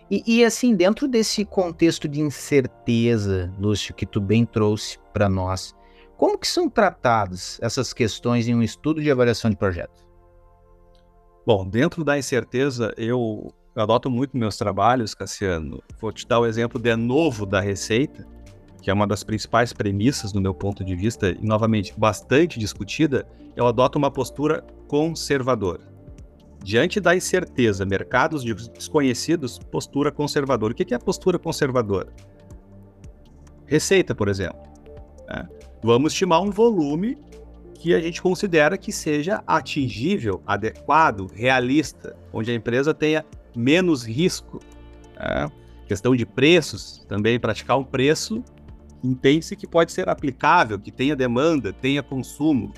E, 0.09 0.23
e, 0.25 0.45
assim, 0.45 0.75
dentro 0.75 1.07
desse 1.07 1.43
contexto 1.43 2.07
de 2.07 2.21
incerteza, 2.21 3.51
Lúcio, 3.57 3.93
que 3.93 4.05
tu 4.05 4.21
bem 4.21 4.45
trouxe 4.45 4.99
para 5.11 5.27
nós, 5.27 5.75
como 6.15 6.37
que 6.37 6.47
são 6.47 6.69
tratadas 6.69 7.59
essas 7.61 7.91
questões 7.91 8.47
em 8.47 8.55
um 8.55 8.61
estudo 8.61 9.01
de 9.01 9.09
avaliação 9.11 9.49
de 9.49 9.57
projeto? 9.57 10.05
Bom, 11.45 11.67
dentro 11.67 12.03
da 12.03 12.17
incerteza, 12.17 12.93
eu 12.97 13.53
adoto 13.75 14.09
muito 14.09 14.37
meus 14.37 14.57
trabalhos, 14.57 15.13
Cassiano. 15.13 15.81
Vou 15.99 16.11
te 16.11 16.27
dar 16.27 16.39
o 16.39 16.45
exemplo 16.45 16.79
de 16.79 16.95
novo 16.95 17.45
da 17.45 17.59
receita, 17.59 18.25
que 18.81 18.89
é 18.89 18.93
uma 18.93 19.07
das 19.07 19.23
principais 19.23 19.73
premissas 19.73 20.31
do 20.31 20.39
meu 20.39 20.53
ponto 20.53 20.83
de 20.83 20.95
vista, 20.95 21.29
e 21.29 21.45
novamente 21.45 21.93
bastante 21.97 22.59
discutida. 22.59 23.27
Eu 23.55 23.67
adoto 23.67 23.97
uma 23.97 24.11
postura 24.11 24.61
conservadora. 24.87 25.94
Diante 26.65 26.99
da 26.99 27.15
incerteza, 27.15 27.85
mercados 27.85 28.43
desconhecidos, 28.43 29.59
postura 29.59 30.11
conservadora. 30.11 30.73
O 30.73 30.75
que 30.75 30.95
é 30.95 30.97
postura 30.97 31.37
conservadora? 31.37 32.11
Receita, 33.67 34.15
por 34.15 34.27
exemplo. 34.27 34.59
Né? 35.27 35.47
Vamos 35.83 36.13
estimar 36.13 36.41
um 36.41 36.49
volume 36.49 37.19
que 37.75 37.93
a 37.93 38.01
gente 38.01 38.19
considera 38.19 38.79
que 38.79 38.91
seja 38.91 39.43
atingível, 39.45 40.41
adequado, 40.43 41.27
realista, 41.31 42.17
onde 42.33 42.49
a 42.49 42.55
empresa 42.55 42.95
tenha 42.95 43.23
menos 43.55 44.03
risco. 44.03 44.59
Né? 45.15 45.51
Questão 45.87 46.15
de 46.15 46.25
preços, 46.25 47.05
também 47.07 47.39
praticar 47.39 47.77
um 47.77 47.83
preço 47.83 48.43
entende-se 49.03 49.55
que 49.55 49.67
pode 49.67 49.91
ser 49.91 50.09
aplicável, 50.09 50.79
que 50.79 50.91
tenha 50.91 51.15
demanda, 51.15 51.71
tenha 51.71 52.01
consumo. 52.01 52.73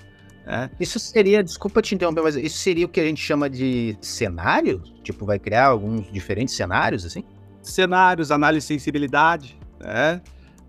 Né? 0.47 0.71
Isso 0.79 0.97
seria, 0.97 1.43
desculpa 1.43 1.81
te 1.81 1.93
interromper, 1.93 2.21
mas 2.23 2.37
isso 2.37 2.57
seria 2.59 2.85
o 2.85 2.89
que 2.89 3.01
a 3.01 3.03
gente 3.03 3.21
chama 3.21 3.49
de 3.49 3.97
cenário? 3.99 4.81
Tipo, 5.03 5.25
vai 5.25 5.37
criar 5.37 5.65
alguns 5.65 6.09
diferentes 6.09 6.55
cenários, 6.55 7.05
assim? 7.05 7.21
Cenários, 7.61 8.31
análise 8.31 8.65
de 8.65 8.73
sensibilidade, 8.73 9.59
né? 9.77 10.21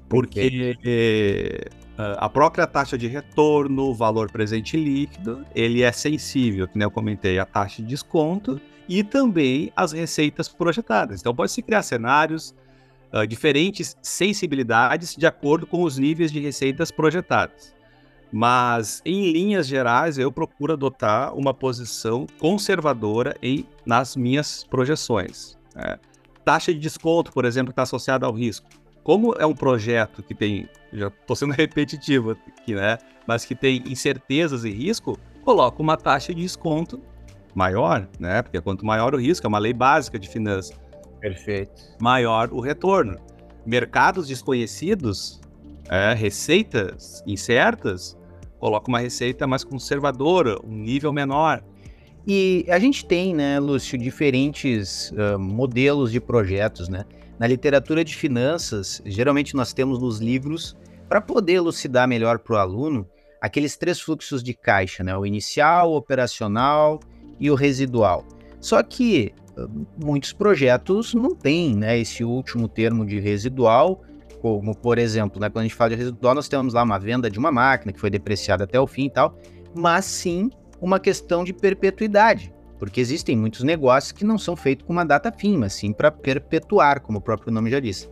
Porque 0.08 1.64
ah, 1.97 2.26
a 2.26 2.28
própria 2.28 2.66
taxa 2.66 2.99
de 2.99 3.06
retorno, 3.06 3.90
o 3.90 3.94
valor 3.94 4.32
presente 4.32 4.76
líquido, 4.76 5.44
ele 5.54 5.82
é 5.82 5.92
sensível, 5.92 6.66
como 6.66 6.82
eu 6.82 6.90
comentei, 6.90 7.38
à 7.38 7.44
taxa 7.44 7.80
de 7.80 7.87
desconto 7.87 8.61
e 8.88 9.04
também 9.04 9.70
às 9.76 9.92
receitas 9.92 10.49
projetadas. 10.49 11.20
Então 11.20 11.32
pode-se 11.32 11.62
criar 11.62 11.82
cenários, 11.82 12.52
uh, 13.12 13.25
diferentes 13.25 13.97
sensibilidades 14.02 15.14
de 15.14 15.25
acordo 15.25 15.68
com 15.68 15.85
os 15.85 15.99
níveis 15.99 16.32
de 16.32 16.40
receitas 16.40 16.90
projetadas. 16.90 17.77
Mas, 18.30 19.00
em 19.04 19.32
linhas 19.32 19.66
gerais, 19.66 20.18
eu 20.18 20.30
procuro 20.30 20.75
adotar 20.75 21.35
uma 21.35 21.54
posição 21.54 22.26
conservadora 22.38 23.35
em, 23.42 23.66
nas 23.87 24.16
minhas 24.16 24.64
projeções. 24.64 25.56
Né? 25.75 25.99
Taxa 26.44 26.73
de 26.73 26.78
desconto, 26.78 27.32
por 27.32 27.44
exemplo, 27.44 27.70
está 27.70 27.82
associada 27.82 28.26
ao 28.26 28.32
risco. 28.32 28.68
Como 29.02 29.32
é 29.38 29.47
um 29.47 29.54
projeto 29.54 30.23
que 30.23 30.35
tem, 30.35 30.68
já 30.92 31.08
estou 31.08 31.35
sendo 31.35 31.52
repetitivo 31.56 32.32
aqui, 32.32 32.75
né? 32.75 32.99
Mas 33.26 33.44
que 33.47 33.54
tem 33.54 33.82
incertezas 33.87 34.64
e 34.64 34.70
risco, 34.70 35.18
coloca 35.42 35.80
uma 35.80 35.97
taxa 35.97 36.35
de 36.35 36.42
desconto 36.42 37.00
maior, 37.54 38.06
né? 38.20 38.42
Porque 38.42 38.61
quanto 38.61 38.85
maior 38.85 39.14
o 39.14 39.18
risco, 39.18 39.47
é 39.47 39.49
uma 39.49 39.58
lei 39.58 39.73
básica 39.73 40.18
de 40.18 40.28
finanças. 40.28 40.78
Perfeito. 41.20 41.82
Maior 42.00 42.52
o 42.52 42.61
retorno. 42.61 43.16
Mercados 43.64 44.28
desconhecidos, 44.28 45.40
é, 45.88 46.12
receitas 46.12 47.23
incertas, 47.26 48.17
coloca 48.59 48.88
uma 48.88 48.99
receita 48.99 49.47
mais 49.47 49.65
conservadora, 49.65 50.59
um 50.65 50.75
nível 50.75 51.12
menor. 51.12 51.62
E 52.27 52.67
a 52.69 52.79
gente 52.79 53.07
tem, 53.07 53.35
né, 53.35 53.59
Lúcio, 53.59 53.97
diferentes 53.97 55.11
uh, 55.12 55.38
modelos 55.38 56.12
de 56.12 56.21
projetos, 56.21 56.88
né? 56.88 57.05
Na 57.38 57.47
literatura 57.47 58.05
de 58.05 58.15
finanças, 58.15 59.00
geralmente 59.07 59.55
nós 59.55 59.73
temos 59.73 60.00
nos 60.00 60.19
livros, 60.19 60.77
para 61.09 61.21
poder 61.21 61.55
elucidar 61.55 62.07
melhor 62.07 62.38
para 62.41 62.55
o 62.55 62.59
aluno, 62.59 63.09
aqueles 63.41 63.77
três 63.77 64.00
fluxos 64.00 64.43
de 64.43 64.53
caixa, 64.53 65.03
né? 65.03 65.17
o 65.17 65.25
inicial, 65.25 65.93
o 65.93 65.97
operacional 65.97 67.00
e 67.41 67.50
o 67.50 67.55
residual. 67.55 68.25
Só 68.61 68.83
que 68.83 69.33
muitos 70.03 70.33
projetos 70.33 71.15
não 71.15 71.35
têm 71.35 71.77
né, 71.77 71.99
esse 71.99 72.25
último 72.25 72.69
termo 72.69 73.07
de 73.07 73.19
residual, 73.19 74.03
como 74.40 74.76
por 74.76 74.99
exemplo, 74.99 75.40
né, 75.40 75.49
quando 75.49 75.61
a 75.61 75.68
gente 75.68 75.75
fala 75.75 75.90
de 75.90 75.97
residual, 75.97 76.35
nós 76.35 76.49
temos 76.49 76.75
lá 76.75 76.83
uma 76.83 76.99
venda 76.99 77.30
de 77.30 77.38
uma 77.38 77.50
máquina 77.50 77.92
que 77.92 78.00
foi 78.00 78.11
depreciada 78.11 78.64
até 78.64 78.78
o 78.78 78.87
fim 78.87 79.07
e 79.07 79.11
tal, 79.11 79.37
mas 79.75 80.04
sim 80.04 80.50
uma 80.80 80.99
questão 80.99 81.45
de 81.45 81.52
perpetuidade. 81.52 82.52
Porque 82.78 83.00
existem 83.00 83.37
muitos 83.37 83.64
negócios 83.64 84.12
que 84.12 84.25
não 84.25 84.38
são 84.38 84.54
feitos 84.54 84.87
com 84.87 84.92
uma 84.92 85.04
data 85.04 85.33
fim, 85.33 85.57
mas 85.57 85.73
sim 85.73 85.92
para 85.92 86.11
perpetuar, 86.11 87.00
como 87.00 87.18
o 87.18 87.21
próprio 87.21 87.52
nome 87.52 87.71
já 87.71 87.80
diz. 87.80 88.09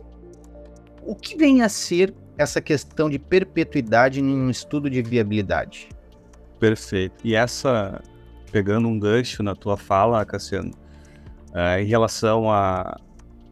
O 1.05 1.15
que 1.15 1.37
vem 1.37 1.61
a 1.61 1.69
ser 1.69 2.13
essa 2.37 2.61
questão 2.61 3.09
de 3.09 3.17
perpetuidade 3.17 4.19
em 4.19 4.25
um 4.25 4.49
estudo 4.49 4.89
de 4.89 5.01
viabilidade? 5.01 5.87
Perfeito. 6.59 7.15
E 7.23 7.33
essa, 7.33 8.01
pegando 8.51 8.87
um 8.89 8.99
gancho 8.99 9.41
na 9.41 9.55
tua 9.55 9.77
fala, 9.77 10.25
Cassiano, 10.25 10.71
é, 11.53 11.81
em 11.81 11.85
relação 11.85 12.51
a, 12.51 12.99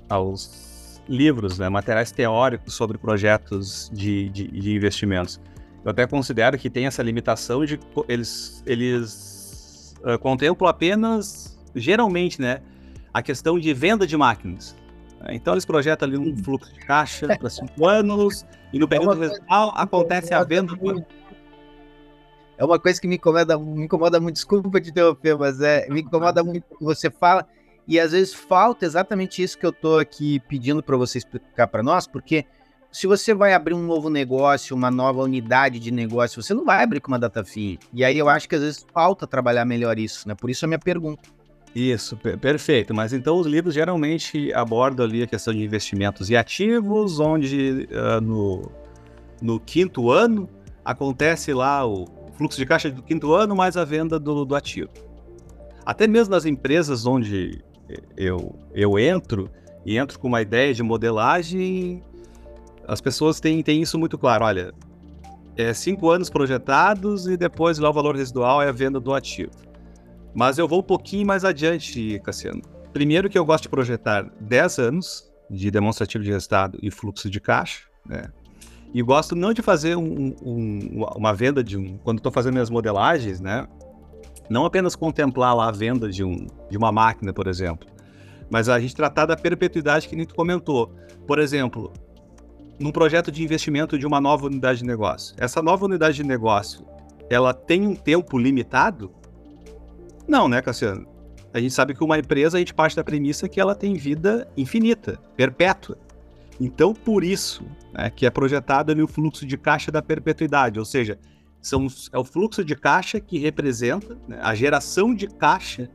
aos 0.09 0.74
livros, 1.07 1.59
né, 1.59 1.69
materiais 1.69 2.11
teóricos 2.11 2.73
sobre 2.73 2.97
projetos 2.97 3.89
de, 3.93 4.29
de, 4.29 4.47
de, 4.47 4.75
investimentos. 4.75 5.39
Eu 5.83 5.91
até 5.91 6.07
considero 6.07 6.57
que 6.57 6.69
tem 6.69 6.87
essa 6.87 7.03
limitação 7.03 7.63
de 7.63 7.79
eles, 8.07 8.63
eles 8.65 9.95
uh, 10.01 10.17
contemplam 10.19 10.69
apenas, 10.69 11.59
geralmente, 11.75 12.41
né, 12.41 12.61
a 13.13 13.21
questão 13.21 13.59
de 13.59 13.73
venda 13.73 14.05
de 14.05 14.17
máquinas. 14.17 14.75
Então 15.29 15.53
eles 15.53 15.65
projetam 15.65 16.07
ali 16.07 16.17
um 16.17 16.35
fluxo 16.37 16.71
de 16.73 16.79
caixa 16.81 17.27
para 17.37 17.49
cinco 17.49 17.87
anos 17.87 18.45
e 18.71 18.77
no 18.77 18.87
período 18.87 19.23
é 19.23 19.27
residual 19.27 19.73
acontece 19.75 20.33
a 20.33 20.43
venda. 20.43 20.73
É 22.57 22.63
uma 22.63 22.79
coisa 22.79 23.01
que 23.01 23.07
me 23.07 23.15
incomoda, 23.15 23.57
me 23.57 23.85
incomoda 23.85 24.19
muito, 24.19 24.35
desculpa 24.35 24.79
te 24.79 24.89
interromper, 24.89 25.37
mas 25.37 25.59
é, 25.61 25.87
me 25.89 26.01
incomoda 26.01 26.43
muito 26.43 26.63
que 26.77 26.83
você 26.83 27.09
fala 27.09 27.45
e 27.87 27.99
às 27.99 28.11
vezes 28.11 28.33
falta 28.33 28.85
exatamente 28.85 29.41
isso 29.41 29.57
que 29.57 29.65
eu 29.65 29.69
estou 29.69 29.99
aqui 29.99 30.39
pedindo 30.47 30.81
para 30.81 30.97
você 30.97 31.17
explicar 31.19 31.67
para 31.67 31.83
nós, 31.83 32.07
porque 32.07 32.45
se 32.91 33.07
você 33.07 33.33
vai 33.33 33.53
abrir 33.53 33.73
um 33.73 33.85
novo 33.85 34.09
negócio, 34.09 34.75
uma 34.75 34.89
nova 34.89 35.21
unidade 35.21 35.79
de 35.79 35.91
negócio, 35.91 36.41
você 36.41 36.53
não 36.53 36.63
vai 36.63 36.81
abrir 36.81 37.01
com 37.01 37.09
uma 37.09 37.19
data 37.19 37.43
fee. 37.43 37.77
E 37.93 38.05
aí 38.05 38.17
eu 38.17 38.29
acho 38.29 38.47
que 38.47 38.55
às 38.55 38.61
vezes 38.61 38.85
falta 38.93 39.27
trabalhar 39.27 39.65
melhor 39.65 39.99
isso, 39.99 40.25
né? 40.27 40.33
Por 40.33 40.49
isso 40.49 40.63
a 40.63 40.67
minha 40.67 40.79
pergunta. 40.79 41.29
Isso, 41.75 42.15
perfeito. 42.15 42.93
Mas 42.93 43.11
então 43.11 43.37
os 43.37 43.45
livros 43.45 43.73
geralmente 43.73 44.53
abordam 44.53 45.05
ali 45.05 45.21
a 45.23 45.27
questão 45.27 45.53
de 45.53 45.61
investimentos 45.61 46.29
e 46.29 46.37
ativos, 46.37 47.19
onde 47.19 47.85
uh, 47.91 48.21
no, 48.21 48.71
no 49.41 49.59
quinto 49.59 50.09
ano 50.09 50.49
acontece 50.85 51.53
lá 51.53 51.85
o 51.85 52.05
fluxo 52.37 52.57
de 52.57 52.65
caixa 52.65 52.89
do 52.89 53.03
quinto 53.03 53.33
ano 53.33 53.53
mais 53.53 53.75
a 53.75 53.83
venda 53.83 54.17
do, 54.17 54.45
do 54.45 54.55
ativo. 54.55 54.89
Até 55.85 56.07
mesmo 56.07 56.33
nas 56.33 56.45
empresas 56.45 57.05
onde 57.05 57.61
eu, 58.17 58.55
eu 58.73 58.97
entro 58.97 59.49
e 59.85 59.97
entro 59.97 60.19
com 60.19 60.27
uma 60.27 60.41
ideia 60.41 60.73
de 60.73 60.81
modelagem, 60.81 62.01
as 62.87 63.01
pessoas 63.01 63.39
têm, 63.39 63.61
têm 63.61 63.81
isso 63.81 63.97
muito 63.97 64.17
claro. 64.17 64.45
Olha, 64.45 64.73
é 65.55 65.73
cinco 65.73 66.09
anos 66.09 66.29
projetados 66.29 67.27
e 67.27 67.37
depois 67.37 67.77
lá 67.77 67.89
o 67.89 67.93
valor 67.93 68.15
residual 68.15 68.61
é 68.61 68.69
a 68.69 68.71
venda 68.71 68.99
do 68.99 69.13
ativo. 69.13 69.51
Mas 70.33 70.57
eu 70.57 70.67
vou 70.67 70.79
um 70.79 70.83
pouquinho 70.83 71.25
mais 71.25 71.45
adiante, 71.45 72.19
Cassiano. 72.23 72.61
Primeiro 72.91 73.29
que 73.29 73.37
eu 73.37 73.45
gosto 73.45 73.63
de 73.63 73.69
projetar 73.69 74.29
10 74.39 74.79
anos 74.79 75.31
de 75.49 75.69
demonstrativo 75.71 76.23
de 76.23 76.31
resultado 76.31 76.77
e 76.81 76.91
fluxo 76.91 77.29
de 77.29 77.39
caixa, 77.39 77.83
né? 78.05 78.31
E 78.93 79.01
gosto 79.01 79.35
não 79.35 79.53
de 79.53 79.61
fazer 79.61 79.97
um, 79.97 80.33
um, 80.41 81.03
uma 81.15 81.33
venda 81.33 81.63
de 81.63 81.77
um. 81.77 81.97
Quando 81.97 82.19
estou 82.19 82.31
fazendo 82.31 82.53
minhas 82.53 82.69
modelagens, 82.69 83.41
né? 83.41 83.67
Não 84.49 84.65
apenas 84.65 84.95
contemplar 84.95 85.55
lá 85.55 85.69
a 85.69 85.71
venda 85.71 86.09
de, 86.09 86.23
um, 86.23 86.47
de 86.69 86.77
uma 86.77 86.91
máquina, 86.91 87.33
por 87.33 87.47
exemplo, 87.47 87.87
mas 88.49 88.69
a 88.69 88.79
gente 88.79 88.95
tratar 88.95 89.25
da 89.25 89.35
perpetuidade 89.35 90.07
que 90.07 90.25
tu 90.25 90.35
comentou. 90.35 90.93
Por 91.25 91.39
exemplo, 91.39 91.91
num 92.79 92.91
projeto 92.91 93.31
de 93.31 93.43
investimento 93.43 93.97
de 93.97 94.05
uma 94.05 94.21
nova 94.21 94.45
unidade 94.45 94.79
de 94.79 94.85
negócio. 94.85 95.35
Essa 95.37 95.61
nova 95.61 95.85
unidade 95.85 96.17
de 96.17 96.23
negócio, 96.23 96.85
ela 97.29 97.53
tem 97.53 97.87
um 97.87 97.95
tempo 97.95 98.37
limitado? 98.37 99.11
Não, 100.27 100.47
né, 100.47 100.61
Cassiano? 100.61 101.07
A 101.53 101.59
gente 101.59 101.73
sabe 101.73 101.95
que 101.95 102.03
uma 102.03 102.19
empresa, 102.19 102.57
a 102.57 102.59
gente 102.59 102.73
parte 102.73 102.95
da 102.95 103.03
premissa 103.03 103.47
que 103.47 103.59
ela 103.59 103.73
tem 103.73 103.93
vida 103.93 104.47
infinita, 104.57 105.17
perpétua. 105.37 105.97
Então, 106.59 106.93
por 106.93 107.23
isso, 107.23 107.65
né, 107.93 108.09
que 108.09 108.25
é 108.25 108.29
projetado 108.29 108.91
ali 108.91 109.01
o 109.01 109.07
fluxo 109.07 109.45
de 109.45 109.57
caixa 109.57 109.91
da 109.91 110.01
perpetuidade, 110.01 110.79
ou 110.79 110.85
seja, 110.85 111.17
são, 111.65 111.87
é 112.13 112.17
o 112.17 112.23
fluxo 112.23 112.63
de 112.63 112.75
caixa 112.75 113.19
que 113.19 113.39
representa 113.39 114.15
né, 114.27 114.37
a 114.41 114.53
geração 114.53 115.15
de 115.15 115.27
caixa 115.27 115.89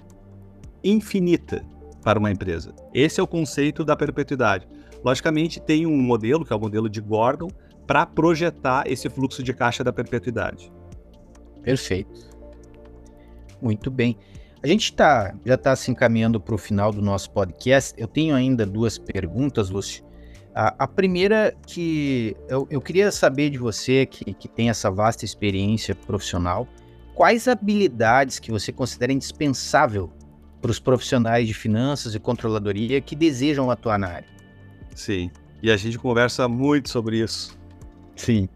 infinita 0.82 1.64
para 2.02 2.18
uma 2.18 2.30
empresa. 2.30 2.74
Esse 2.92 3.20
é 3.20 3.22
o 3.22 3.26
conceito 3.26 3.84
da 3.84 3.94
perpetuidade. 3.94 4.66
Logicamente, 5.04 5.60
tem 5.60 5.86
um 5.86 5.96
modelo, 5.96 6.44
que 6.44 6.52
é 6.52 6.56
o 6.56 6.60
modelo 6.60 6.88
de 6.88 7.00
Gordon, 7.00 7.48
para 7.86 8.04
projetar 8.04 8.90
esse 8.90 9.08
fluxo 9.08 9.44
de 9.44 9.52
caixa 9.52 9.84
da 9.84 9.92
perpetuidade. 9.92 10.72
Perfeito. 11.62 12.28
Muito 13.62 13.90
bem. 13.90 14.16
A 14.62 14.66
gente 14.66 14.92
tá, 14.92 15.34
já 15.46 15.54
está 15.54 15.76
se 15.76 15.90
encaminhando 15.90 16.40
para 16.40 16.54
o 16.54 16.58
final 16.58 16.92
do 16.92 17.00
nosso 17.00 17.30
podcast. 17.30 17.94
Eu 17.96 18.08
tenho 18.08 18.34
ainda 18.34 18.66
duas 18.66 18.98
perguntas, 18.98 19.70
Lúcio. 19.70 20.04
A, 20.54 20.84
a 20.84 20.86
primeira 20.88 21.54
que 21.66 22.36
eu, 22.48 22.66
eu, 22.70 22.80
queria 22.80 23.10
saber 23.12 23.50
de 23.50 23.58
você, 23.58 24.04
que, 24.06 24.34
que 24.34 24.48
tem 24.48 24.68
essa 24.68 24.90
vasta 24.90 25.24
experiência 25.24 25.94
profissional, 25.94 26.66
quais 27.14 27.46
habilidades 27.46 28.38
que 28.38 28.50
você 28.50 28.72
considera 28.72 29.12
indispensável 29.12 30.12
para 30.60 30.70
os 30.70 30.80
profissionais 30.80 31.46
de 31.46 31.54
finanças 31.54 32.14
e 32.14 32.18
controladoria 32.18 33.00
que 33.00 33.14
desejam 33.14 33.70
atuar 33.70 33.98
na 33.98 34.08
área? 34.08 34.28
Sim, 34.94 35.30
e 35.62 35.70
a 35.70 35.76
gente 35.76 35.98
conversa 35.98 36.48
muito 36.48 36.90
sobre 36.90 37.20
isso. 37.20 37.58
Sim. 38.16 38.48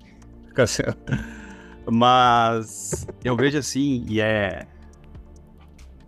Mas 1.91 3.07
eu 3.25 3.37
vejo 3.37 3.59
assim, 3.59 4.05
e 4.09 4.21
é 4.21 4.67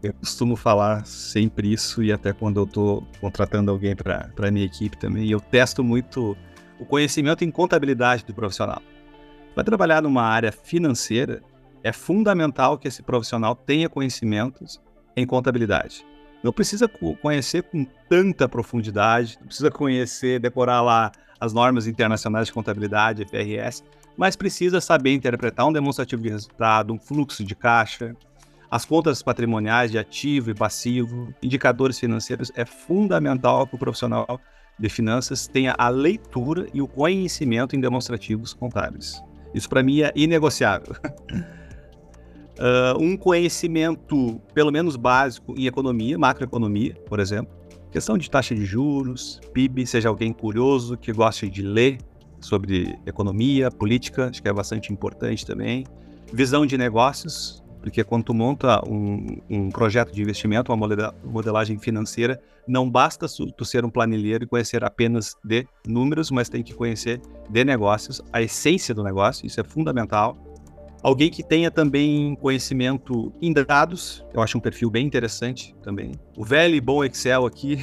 eu 0.07 0.14
costumo 0.14 0.57
falar 0.57 1.05
sempre 1.07 1.73
isso 1.73 2.03
e 2.03 2.12
até 2.12 2.33
quando 2.33 2.61
eu 2.61 2.64
estou 2.64 3.07
contratando 3.21 3.71
alguém 3.71 3.95
para 3.95 4.31
a 4.37 4.51
minha 4.51 4.64
equipe 4.64 4.97
também, 4.97 5.31
eu 5.31 5.40
testo 5.40 5.83
muito 5.83 6.37
o 6.79 6.85
conhecimento 6.85 7.45
em 7.45 7.51
contabilidade 7.51 8.25
do 8.25 8.35
profissional. 8.35 8.83
Para 9.55 9.64
trabalhar 9.64 10.03
numa 10.03 10.23
área 10.23 10.53
financeira, 10.53 11.42
é 11.83 11.92
fundamental 11.92 12.77
que 12.77 12.88
esse 12.88 13.03
profissional 13.03 13.55
tenha 13.55 13.88
conhecimentos 13.88 14.81
em 15.16 15.27
contabilidade. 15.27 16.05
Não 16.42 16.53
precisa 16.53 16.88
conhecer 17.21 17.62
com 17.62 17.85
tanta 18.09 18.49
profundidade, 18.49 19.38
não 19.40 19.47
precisa 19.47 19.71
conhecer, 19.71 20.38
decorar 20.38 20.83
lá 20.83 21.11
as 21.40 21.53
normas 21.53 21.87
internacionais 21.87 22.49
de 22.49 22.53
contabilidade, 22.53 23.25
FRS, 23.25 23.83
mas 24.16 24.37
precisa 24.37 24.81
saber 24.81 25.12
interpretar 25.14 25.66
um 25.66 25.73
demonstrativo 25.73 26.23
de 26.23 26.29
resultado, 26.29 26.92
um 26.92 26.99
fluxo 26.99 27.45
de 27.45 27.55
caixa, 27.55 28.14
as 28.70 28.85
contas 28.85 29.22
patrimoniais 29.22 29.90
de 29.90 29.98
ativo 29.98 30.50
e 30.50 30.55
passivo, 30.55 31.33
indicadores 31.42 31.98
financeiros, 31.98 32.50
é 32.55 32.64
fundamental 32.64 33.66
que 33.66 33.74
o 33.74 33.79
profissional 33.79 34.40
de 34.79 34.88
finanças 34.88 35.46
tenha 35.46 35.74
a 35.79 35.88
leitura 35.88 36.66
e 36.74 36.83
o 36.83 36.88
conhecimento 36.88 37.74
em 37.74 37.81
demonstrativos 37.81 38.52
contábeis. 38.52 39.22
Isso 39.55 39.68
para 39.68 39.83
mim 39.83 40.02
é 40.02 40.12
inegociável. 40.14 40.94
uh, 42.59 42.98
um 43.00 43.16
conhecimento, 43.16 44.40
pelo 44.52 44.70
menos 44.70 44.96
básico, 44.96 45.55
em 45.57 45.66
economia, 45.66 46.18
macroeconomia, 46.18 46.94
por 47.09 47.20
exemplo, 47.20 47.55
questão 47.90 48.18
de 48.18 48.31
taxa 48.31 48.55
de 48.55 48.64
juros, 48.66 49.40
PIB, 49.55 49.87
seja 49.87 50.09
alguém 50.09 50.33
curioso 50.33 50.96
que 50.96 51.12
goste 51.12 51.48
de 51.48 51.62
ler 51.62 51.98
sobre 52.40 52.98
economia, 53.07 53.70
política, 53.70 54.29
acho 54.29 54.42
que 54.42 54.48
é 54.48 54.52
bastante 54.52 54.92
importante 54.92 55.46
também. 55.46 55.85
Visão 56.33 56.66
de 56.66 56.76
negócios, 56.76 57.62
porque 57.87 58.03
quando 58.03 58.25
tu 58.25 58.35
monta 58.35 58.83
um, 58.85 59.38
um 59.49 59.70
projeto 59.70 60.12
de 60.12 60.20
investimento, 60.20 60.72
uma 60.72 61.12
modelagem 61.25 61.79
financeira, 61.79 62.42
não 62.66 62.90
basta 62.90 63.27
tu 63.57 63.64
ser 63.64 63.85
um 63.85 63.88
planilheiro 63.88 64.42
e 64.42 64.46
conhecer 64.49 64.83
apenas 64.83 65.37
de 65.44 65.68
números, 65.87 66.33
mas 66.33 66.49
tem 66.49 66.64
que 66.64 66.75
conhecer 66.75 67.20
de 67.49 67.64
negócios, 67.64 68.20
a 68.33 68.42
essência 68.42 68.92
do 68.92 69.05
negócio, 69.05 69.46
isso 69.46 69.61
é 69.61 69.62
fundamental. 69.62 70.37
Alguém 71.01 71.31
que 71.31 71.44
tenha 71.44 71.70
também 71.70 72.35
conhecimento 72.35 73.33
em 73.40 73.53
dados, 73.53 74.27
eu 74.35 74.42
acho 74.42 74.59
um 74.59 74.61
perfil 74.61 74.90
bem 74.90 75.07
interessante 75.07 75.72
também. 75.81 76.11
O 76.37 76.44
velho 76.44 76.75
e 76.75 76.81
bom 76.81 77.05
Excel 77.05 77.46
aqui, 77.46 77.79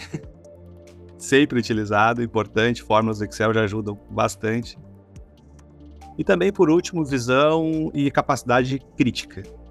sempre 1.17 1.57
utilizado, 1.57 2.21
importante, 2.21 2.83
fórmulas 2.83 3.19
do 3.19 3.23
Excel 3.23 3.53
já 3.53 3.61
ajudam 3.61 3.97
bastante. 4.09 4.77
E 6.17 6.25
também, 6.25 6.51
por 6.51 6.69
último, 6.69 7.05
visão 7.05 7.89
e 7.93 8.11
capacidade 8.11 8.79
crítica. 8.97 9.62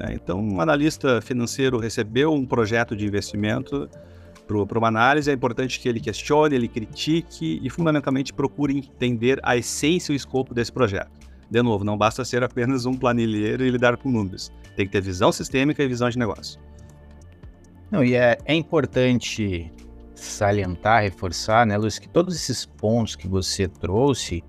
Né? 0.00 0.14
Então, 0.14 0.40
um 0.40 0.60
analista 0.60 1.20
financeiro 1.20 1.78
recebeu 1.78 2.32
um 2.32 2.46
projeto 2.46 2.96
de 2.96 3.06
investimento 3.06 3.88
para 4.66 4.78
uma 4.78 4.88
análise, 4.88 5.30
é 5.30 5.34
importante 5.34 5.78
que 5.78 5.88
ele 5.88 6.00
questione, 6.00 6.56
ele 6.56 6.66
critique 6.66 7.60
e, 7.62 7.70
fundamentalmente, 7.70 8.32
procure 8.32 8.78
entender 8.78 9.38
a 9.44 9.56
essência 9.56 10.10
e 10.10 10.14
o 10.14 10.16
escopo 10.16 10.52
desse 10.52 10.72
projeto. 10.72 11.10
De 11.48 11.62
novo, 11.62 11.84
não 11.84 11.96
basta 11.96 12.24
ser 12.24 12.42
apenas 12.42 12.84
um 12.84 12.94
planilheiro 12.94 13.64
e 13.64 13.70
lidar 13.70 13.96
com 13.96 14.10
números. 14.10 14.50
Tem 14.74 14.86
que 14.86 14.92
ter 14.92 15.00
visão 15.00 15.30
sistêmica 15.30 15.84
e 15.84 15.86
visão 15.86 16.08
de 16.08 16.18
negócio. 16.18 16.60
Não, 17.92 18.02
e 18.02 18.14
é, 18.14 18.38
é 18.44 18.54
importante 18.54 19.70
salientar, 20.16 21.02
reforçar, 21.02 21.64
né, 21.64 21.76
Luiz, 21.76 21.98
que 22.00 22.08
todos 22.08 22.34
esses 22.34 22.66
pontos 22.66 23.14
que 23.14 23.28
você 23.28 23.68
trouxe, 23.68 24.42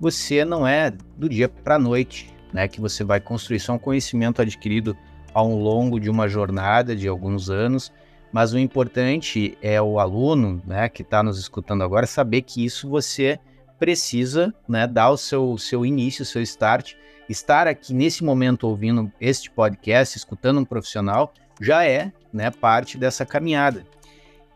você 0.00 0.42
não 0.42 0.66
é 0.66 0.90
do 0.90 1.28
dia 1.28 1.50
para 1.50 1.74
a 1.74 1.78
noite 1.78 2.32
né, 2.52 2.68
que 2.68 2.80
você 2.80 3.04
vai 3.04 3.20
construir. 3.20 3.56
Isso 3.56 3.70
é 3.70 3.74
um 3.74 3.78
conhecimento 3.78 4.42
adquirido 4.42 4.96
ao 5.34 5.48
longo 5.50 6.00
de 6.00 6.08
uma 6.10 6.28
jornada 6.28 6.96
de 6.96 7.06
alguns 7.06 7.50
anos, 7.50 7.92
mas 8.32 8.52
o 8.52 8.58
importante 8.58 9.56
é 9.62 9.80
o 9.80 9.98
aluno, 9.98 10.62
né, 10.66 10.88
que 10.88 11.02
está 11.02 11.22
nos 11.22 11.38
escutando 11.38 11.82
agora, 11.82 12.06
saber 12.06 12.42
que 12.42 12.64
isso 12.64 12.88
você 12.88 13.38
precisa, 13.78 14.52
né, 14.68 14.86
dar 14.86 15.10
o 15.10 15.16
seu, 15.16 15.56
seu 15.56 15.84
início, 15.86 16.22
o 16.22 16.26
seu 16.26 16.42
start. 16.42 16.94
Estar 17.28 17.66
aqui 17.66 17.92
nesse 17.94 18.24
momento 18.24 18.66
ouvindo 18.66 19.12
este 19.20 19.50
podcast, 19.50 20.16
escutando 20.16 20.60
um 20.60 20.64
profissional, 20.64 21.32
já 21.60 21.84
é, 21.84 22.12
né, 22.32 22.50
parte 22.50 22.98
dessa 22.98 23.24
caminhada. 23.26 23.84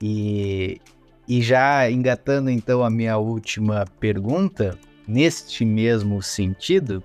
E 0.00 0.80
E 1.28 1.40
já 1.40 1.88
engatando 1.88 2.50
então 2.50 2.82
a 2.82 2.90
minha 2.90 3.16
última 3.16 3.84
pergunta, 4.00 4.76
neste 5.06 5.64
mesmo 5.64 6.20
sentido, 6.20 7.02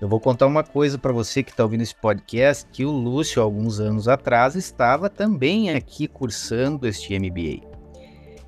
eu 0.00 0.08
vou 0.08 0.18
contar 0.18 0.46
uma 0.46 0.64
coisa 0.64 0.96
para 0.96 1.12
você 1.12 1.42
que 1.42 1.50
está 1.50 1.62
ouvindo 1.62 1.82
esse 1.82 1.94
podcast, 1.94 2.66
que 2.72 2.86
o 2.86 2.90
Lúcio, 2.90 3.42
alguns 3.42 3.80
anos 3.80 4.08
atrás, 4.08 4.54
estava 4.54 5.10
também 5.10 5.70
aqui 5.70 6.08
cursando 6.08 6.88
este 6.88 7.18
MBA. 7.18 7.68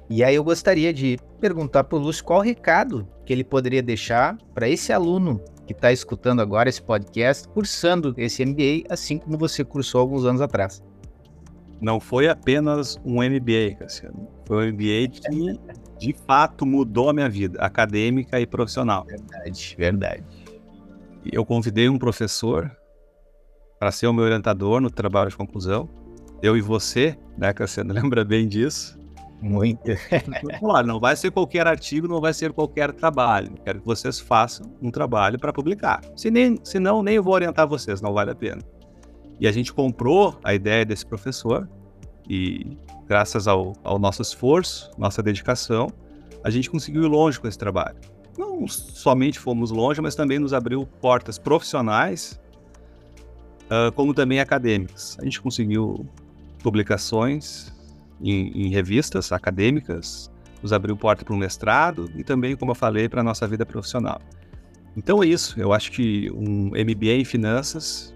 E 0.09 0.25
aí 0.25 0.35
eu 0.35 0.43
gostaria 0.43 0.95
de 0.95 1.19
perguntar 1.39 1.85
para 1.85 1.99
o 1.99 2.01
Lúcio 2.01 2.25
qual 2.25 2.39
o 2.39 2.43
recado 2.43 3.07
que 3.27 3.33
ele 3.33 3.45
poderia 3.45 3.83
deixar 3.83 4.39
para 4.55 4.67
esse 4.67 4.93
aluno 4.93 5.43
que 5.67 5.75
está 5.75 5.93
escutando 5.93 6.41
agora 6.41 6.71
esse 6.71 6.83
podcast, 6.83 7.47
cursando 7.49 8.15
esse 8.17 8.45
MBA, 8.45 8.85
assim 8.89 9.19
como 9.19 9.37
você 9.37 9.63
cursou 9.63 10.01
alguns 10.01 10.25
anos 10.25 10.41
atrás. 10.41 10.83
Não 11.83 12.01
foi 12.01 12.29
apenas 12.29 12.99
um 13.05 13.17
MBA, 13.17 13.77
Cassiano. 13.79 14.27
Foi 14.47 14.71
um 14.71 14.73
MBA 14.73 15.09
que, 15.09 15.61
de 15.99 16.15
fato, 16.27 16.65
mudou 16.65 17.11
a 17.11 17.13
minha 17.13 17.29
vida, 17.29 17.61
acadêmica 17.61 18.41
e 18.41 18.47
profissional. 18.47 19.05
Verdade, 19.05 19.75
verdade. 19.77 20.42
Eu 21.25 21.45
convidei 21.45 21.89
um 21.89 21.99
professor 21.99 22.71
para 23.79 23.91
ser 23.91 24.07
o 24.07 24.13
meu 24.13 24.25
orientador 24.25 24.81
no 24.81 24.91
trabalho 24.91 25.31
de 25.31 25.37
conclusão. 25.37 25.89
Eu 26.43 26.57
e 26.57 26.61
você, 26.61 27.17
né, 27.37 27.53
Cassiano? 27.53 27.93
Lembra 27.95 28.25
bem 28.25 28.49
disso? 28.49 28.99
Muito. 29.41 29.83
Falar, 30.61 30.85
não 30.85 31.01
vai 31.01 31.17
ser 31.17 31.31
qualquer 31.33 31.67
artigo, 31.67 32.07
não 32.07 32.21
vai 32.21 32.33
ser 32.33 32.53
qualquer 32.53 32.93
trabalho. 32.93 33.53
Quero 33.65 33.81
que 33.81 33.87
vocês 33.87 34.21
façam 34.21 34.73
um 34.81 34.91
trabalho 34.91 35.39
para 35.39 35.53
publicar. 35.53 36.01
Se, 36.17 36.31
nem, 36.31 36.59
se 36.63 36.79
não, 36.79 37.03
nem 37.03 37.17
eu 37.17 37.23
vou 37.23 37.35
orientar 37.35 37.67
vocês, 37.67 38.01
não 38.01 38.13
vale 38.13 38.31
a 38.31 38.35
pena. 38.35 38.63
E 39.41 39.49
a 39.49 39.53
gente 39.53 39.73
comprou 39.73 40.39
a 40.45 40.55
ideia 40.55 40.85
desse 40.85 41.05
professor 41.05 41.69
e, 42.29 42.77
graças 43.09 43.49
ao, 43.49 43.73
ao 43.83 43.99
nosso 43.99 44.23
esforço, 44.23 44.91
nossa 44.97 45.21
dedicação, 45.23 45.89
a 46.45 46.51
gente 46.51 46.71
conseguiu 46.71 47.03
ir 47.03 47.09
longe 47.09 47.41
com 47.41 47.49
esse 47.49 47.59
trabalho. 47.59 47.97
Não 48.37 48.67
somente 48.67 49.39
fomos 49.39 49.71
longe, 49.71 50.01
mas 50.01 50.15
também 50.15 50.39
nos 50.39 50.55
abriu 50.55 50.87
portas 51.01 51.39
profissionais, 51.39 52.41
uh, 53.67 53.93
como 53.93 54.15
também 54.15 54.41
acadêmicas. 54.41 55.17
A 55.21 55.25
gente 55.25 55.41
conseguiu 55.41 56.07
publicações 56.63 57.73
em, 58.21 58.67
em 58.67 58.69
revistas 58.71 59.33
acadêmicas, 59.33 60.31
nos 60.63 60.73
abriu 60.73 60.97
porta 60.97 61.25
para 61.25 61.35
um 61.35 61.39
mestrado 61.39 62.11
e 62.17 62.23
também, 62.23 62.57
como 62.57 62.71
eu 62.71 62.75
falei, 62.77 63.09
para 63.09 63.21
a 63.21 63.25
nossa 63.25 63.47
vida 63.47 63.67
profissional. 63.67 64.21
Então 64.97 65.23
é 65.23 65.27
isso. 65.27 65.61
Eu 65.61 65.73
acho 65.73 65.91
que 65.91 66.31
um 66.33 66.69
MBA 66.69 67.15
em 67.21 67.25
finanças 67.25 68.15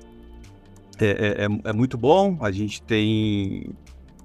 é, 0.98 1.06
é, 1.06 1.44
é, 1.44 1.70
é 1.70 1.72
muito 1.72 1.98
bom. 1.98 2.38
A 2.40 2.50
gente 2.50 2.82
tem 2.82 3.70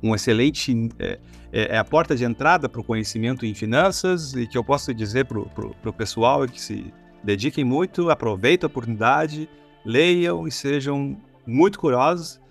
um 0.02 0.16
excelente. 0.16 0.90
É, 1.00 1.20
é, 1.54 1.76
é 1.76 1.78
a 1.78 1.84
porta 1.84 2.16
de 2.16 2.24
entrada 2.24 2.70
para 2.70 2.80
o 2.80 2.84
conhecimento 2.84 3.46
em 3.46 3.54
finanças 3.54 4.34
e 4.34 4.48
que 4.48 4.58
eu 4.58 4.64
posso 4.64 4.94
dizer 4.94 5.26
para 5.26 5.40
o 5.40 5.94
pessoal 5.94 6.46
é 6.46 6.48
que 6.48 6.62
se 6.62 6.94
dediquem 7.24 7.64
muito, 7.64 8.10
aproveitem 8.10 8.66
a 8.66 8.70
oportunidade, 8.70 9.50
leiam 9.84 10.48
e 10.48 10.52
sejam 10.52 11.18
muito 11.46 11.78
curiosos 11.78 12.42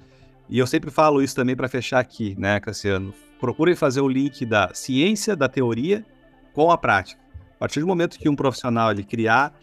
e 0.50 0.58
eu 0.58 0.66
sempre 0.66 0.90
falo 0.90 1.22
isso 1.22 1.36
também 1.36 1.54
para 1.54 1.68
fechar 1.68 2.00
aqui, 2.00 2.34
né, 2.36 2.58
Cassiano? 2.58 3.14
Procurem 3.38 3.76
fazer 3.76 4.00
o 4.00 4.08
link 4.08 4.44
da 4.44 4.68
ciência, 4.74 5.36
da 5.36 5.48
teoria 5.48 6.04
com 6.52 6.72
a 6.72 6.76
prática. 6.76 7.20
A 7.54 7.58
partir 7.60 7.78
do 7.78 7.86
momento 7.86 8.18
que 8.18 8.28
um 8.28 8.34
profissional 8.34 8.90
ele 8.90 9.04
criar 9.04 9.54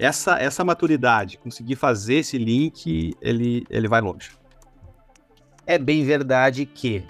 essa, 0.00 0.36
essa 0.40 0.64
maturidade, 0.64 1.38
conseguir 1.38 1.76
fazer 1.76 2.16
esse 2.16 2.36
link, 2.36 3.14
ele, 3.22 3.64
ele 3.70 3.86
vai 3.86 4.00
longe. 4.00 4.32
É 5.64 5.78
bem 5.78 6.04
verdade 6.04 6.66
que 6.66 7.04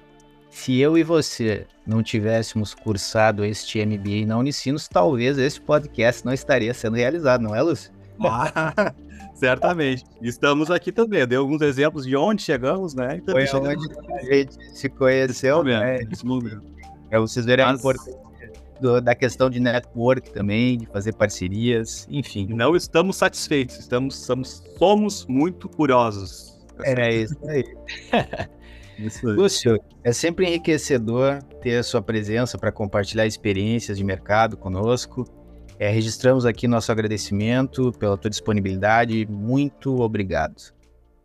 se 0.56 0.80
eu 0.80 0.96
e 0.96 1.02
você 1.02 1.66
não 1.86 2.02
tivéssemos 2.02 2.72
cursado 2.72 3.44
este 3.44 3.84
MBA 3.84 4.26
na 4.26 4.38
Unicinos, 4.38 4.88
talvez 4.88 5.36
esse 5.36 5.60
podcast 5.60 6.24
não 6.24 6.32
estaria 6.32 6.72
sendo 6.72 6.96
realizado, 6.96 7.42
não 7.42 7.54
é, 7.54 7.60
Lúcio? 7.60 7.92
Ah, 8.24 8.72
Certamente. 9.36 10.02
Estamos 10.22 10.70
aqui 10.70 10.90
também. 10.90 11.20
Eu 11.20 11.26
dei 11.26 11.36
alguns 11.36 11.60
exemplos 11.60 12.06
de 12.06 12.16
onde 12.16 12.40
chegamos, 12.40 12.94
né? 12.94 13.18
Então, 13.18 13.34
Foi 13.34 13.60
onde 13.60 13.68
a 13.68 14.34
gente 14.34 14.56
se 14.74 14.88
conheceu, 14.88 15.62
né? 15.62 15.98
Para 17.10 17.20
vocês 17.20 17.44
verem 17.44 17.66
Mas... 17.66 17.76
a 17.76 17.78
importância 17.78 18.18
da 19.04 19.14
questão 19.14 19.50
de 19.50 19.60
network 19.60 20.32
também, 20.32 20.78
de 20.78 20.86
fazer 20.86 21.12
parcerias, 21.12 22.08
enfim. 22.10 22.46
Não 22.48 22.74
estamos 22.74 23.16
satisfeitos, 23.16 23.78
estamos, 23.78 24.18
estamos 24.18 24.64
somos 24.78 25.26
muito 25.26 25.68
curiosos. 25.68 26.58
É 26.82 27.14
isso 27.14 27.36
aí. 27.46 27.64
isso 28.98 29.28
aí. 29.28 29.34
Lúcio, 29.34 29.80
é 30.02 30.12
sempre 30.12 30.46
enriquecedor 30.46 31.42
ter 31.60 31.76
a 31.76 31.82
sua 31.82 32.00
presença 32.00 32.56
para 32.58 32.72
compartilhar 32.72 33.26
experiências 33.26 33.98
de 33.98 34.04
mercado 34.04 34.56
conosco. 34.56 35.24
É, 35.78 35.90
registramos 35.90 36.46
aqui 36.46 36.66
nosso 36.66 36.90
agradecimento 36.90 37.92
pela 37.92 38.16
tua 38.16 38.30
disponibilidade. 38.30 39.26
Muito 39.26 40.00
obrigado. 40.00 40.54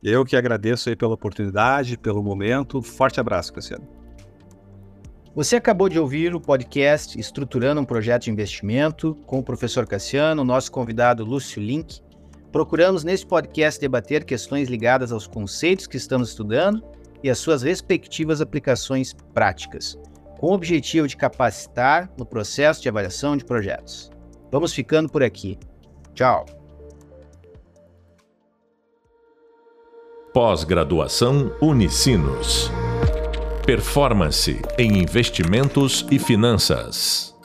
Eu 0.04 0.26
que 0.26 0.36
agradeço 0.36 0.90
aí 0.90 0.96
pela 0.96 1.14
oportunidade, 1.14 1.98
pelo 1.98 2.24
momento. 2.24 2.82
Forte 2.82 3.20
abraço, 3.20 3.54
Cassiano. 3.54 3.88
Você 5.34 5.56
acabou 5.56 5.88
de 5.88 5.98
ouvir 5.98 6.36
o 6.36 6.42
podcast 6.42 7.18
Estruturando 7.18 7.80
um 7.80 7.86
Projeto 7.86 8.24
de 8.24 8.32
Investimento 8.32 9.16
com 9.26 9.40
o 9.40 9.44
professor 9.44 9.88
Cassiano, 9.88 10.44
nosso 10.44 10.70
convidado 10.70 11.24
Lúcio 11.24 11.62
Link. 11.62 12.02
Procuramos 12.52 13.06
nesse 13.06 13.26
podcast 13.26 13.80
debater 13.80 14.26
questões 14.26 14.68
ligadas 14.68 15.14
aos 15.14 15.28
conceitos 15.28 15.88
que 15.88 15.96
estamos 15.96 16.30
estudando 16.30 16.84
e 17.24 17.30
as 17.30 17.40
suas 17.40 17.62
respectivas 17.62 18.42
aplicações 18.42 19.14
práticas, 19.34 19.98
com 20.40 20.48
o 20.48 20.54
objetivo 20.54 21.08
de 21.08 21.18
capacitar 21.18 22.12
no 22.18 22.26
processo 22.26 22.82
de 22.82 22.90
avaliação 22.90 23.38
de 23.38 23.46
projetos. 23.46 24.10
Vamos 24.52 24.74
ficando 24.74 25.10
por 25.10 25.24
aqui. 25.24 25.58
Tchau. 26.14 26.46
Pós-graduação 30.34 31.54
Unicinos. 31.62 32.72
Performance 33.66 34.62
em 34.78 34.98
investimentos 34.98 36.06
e 36.10 36.18
finanças. 36.18 37.36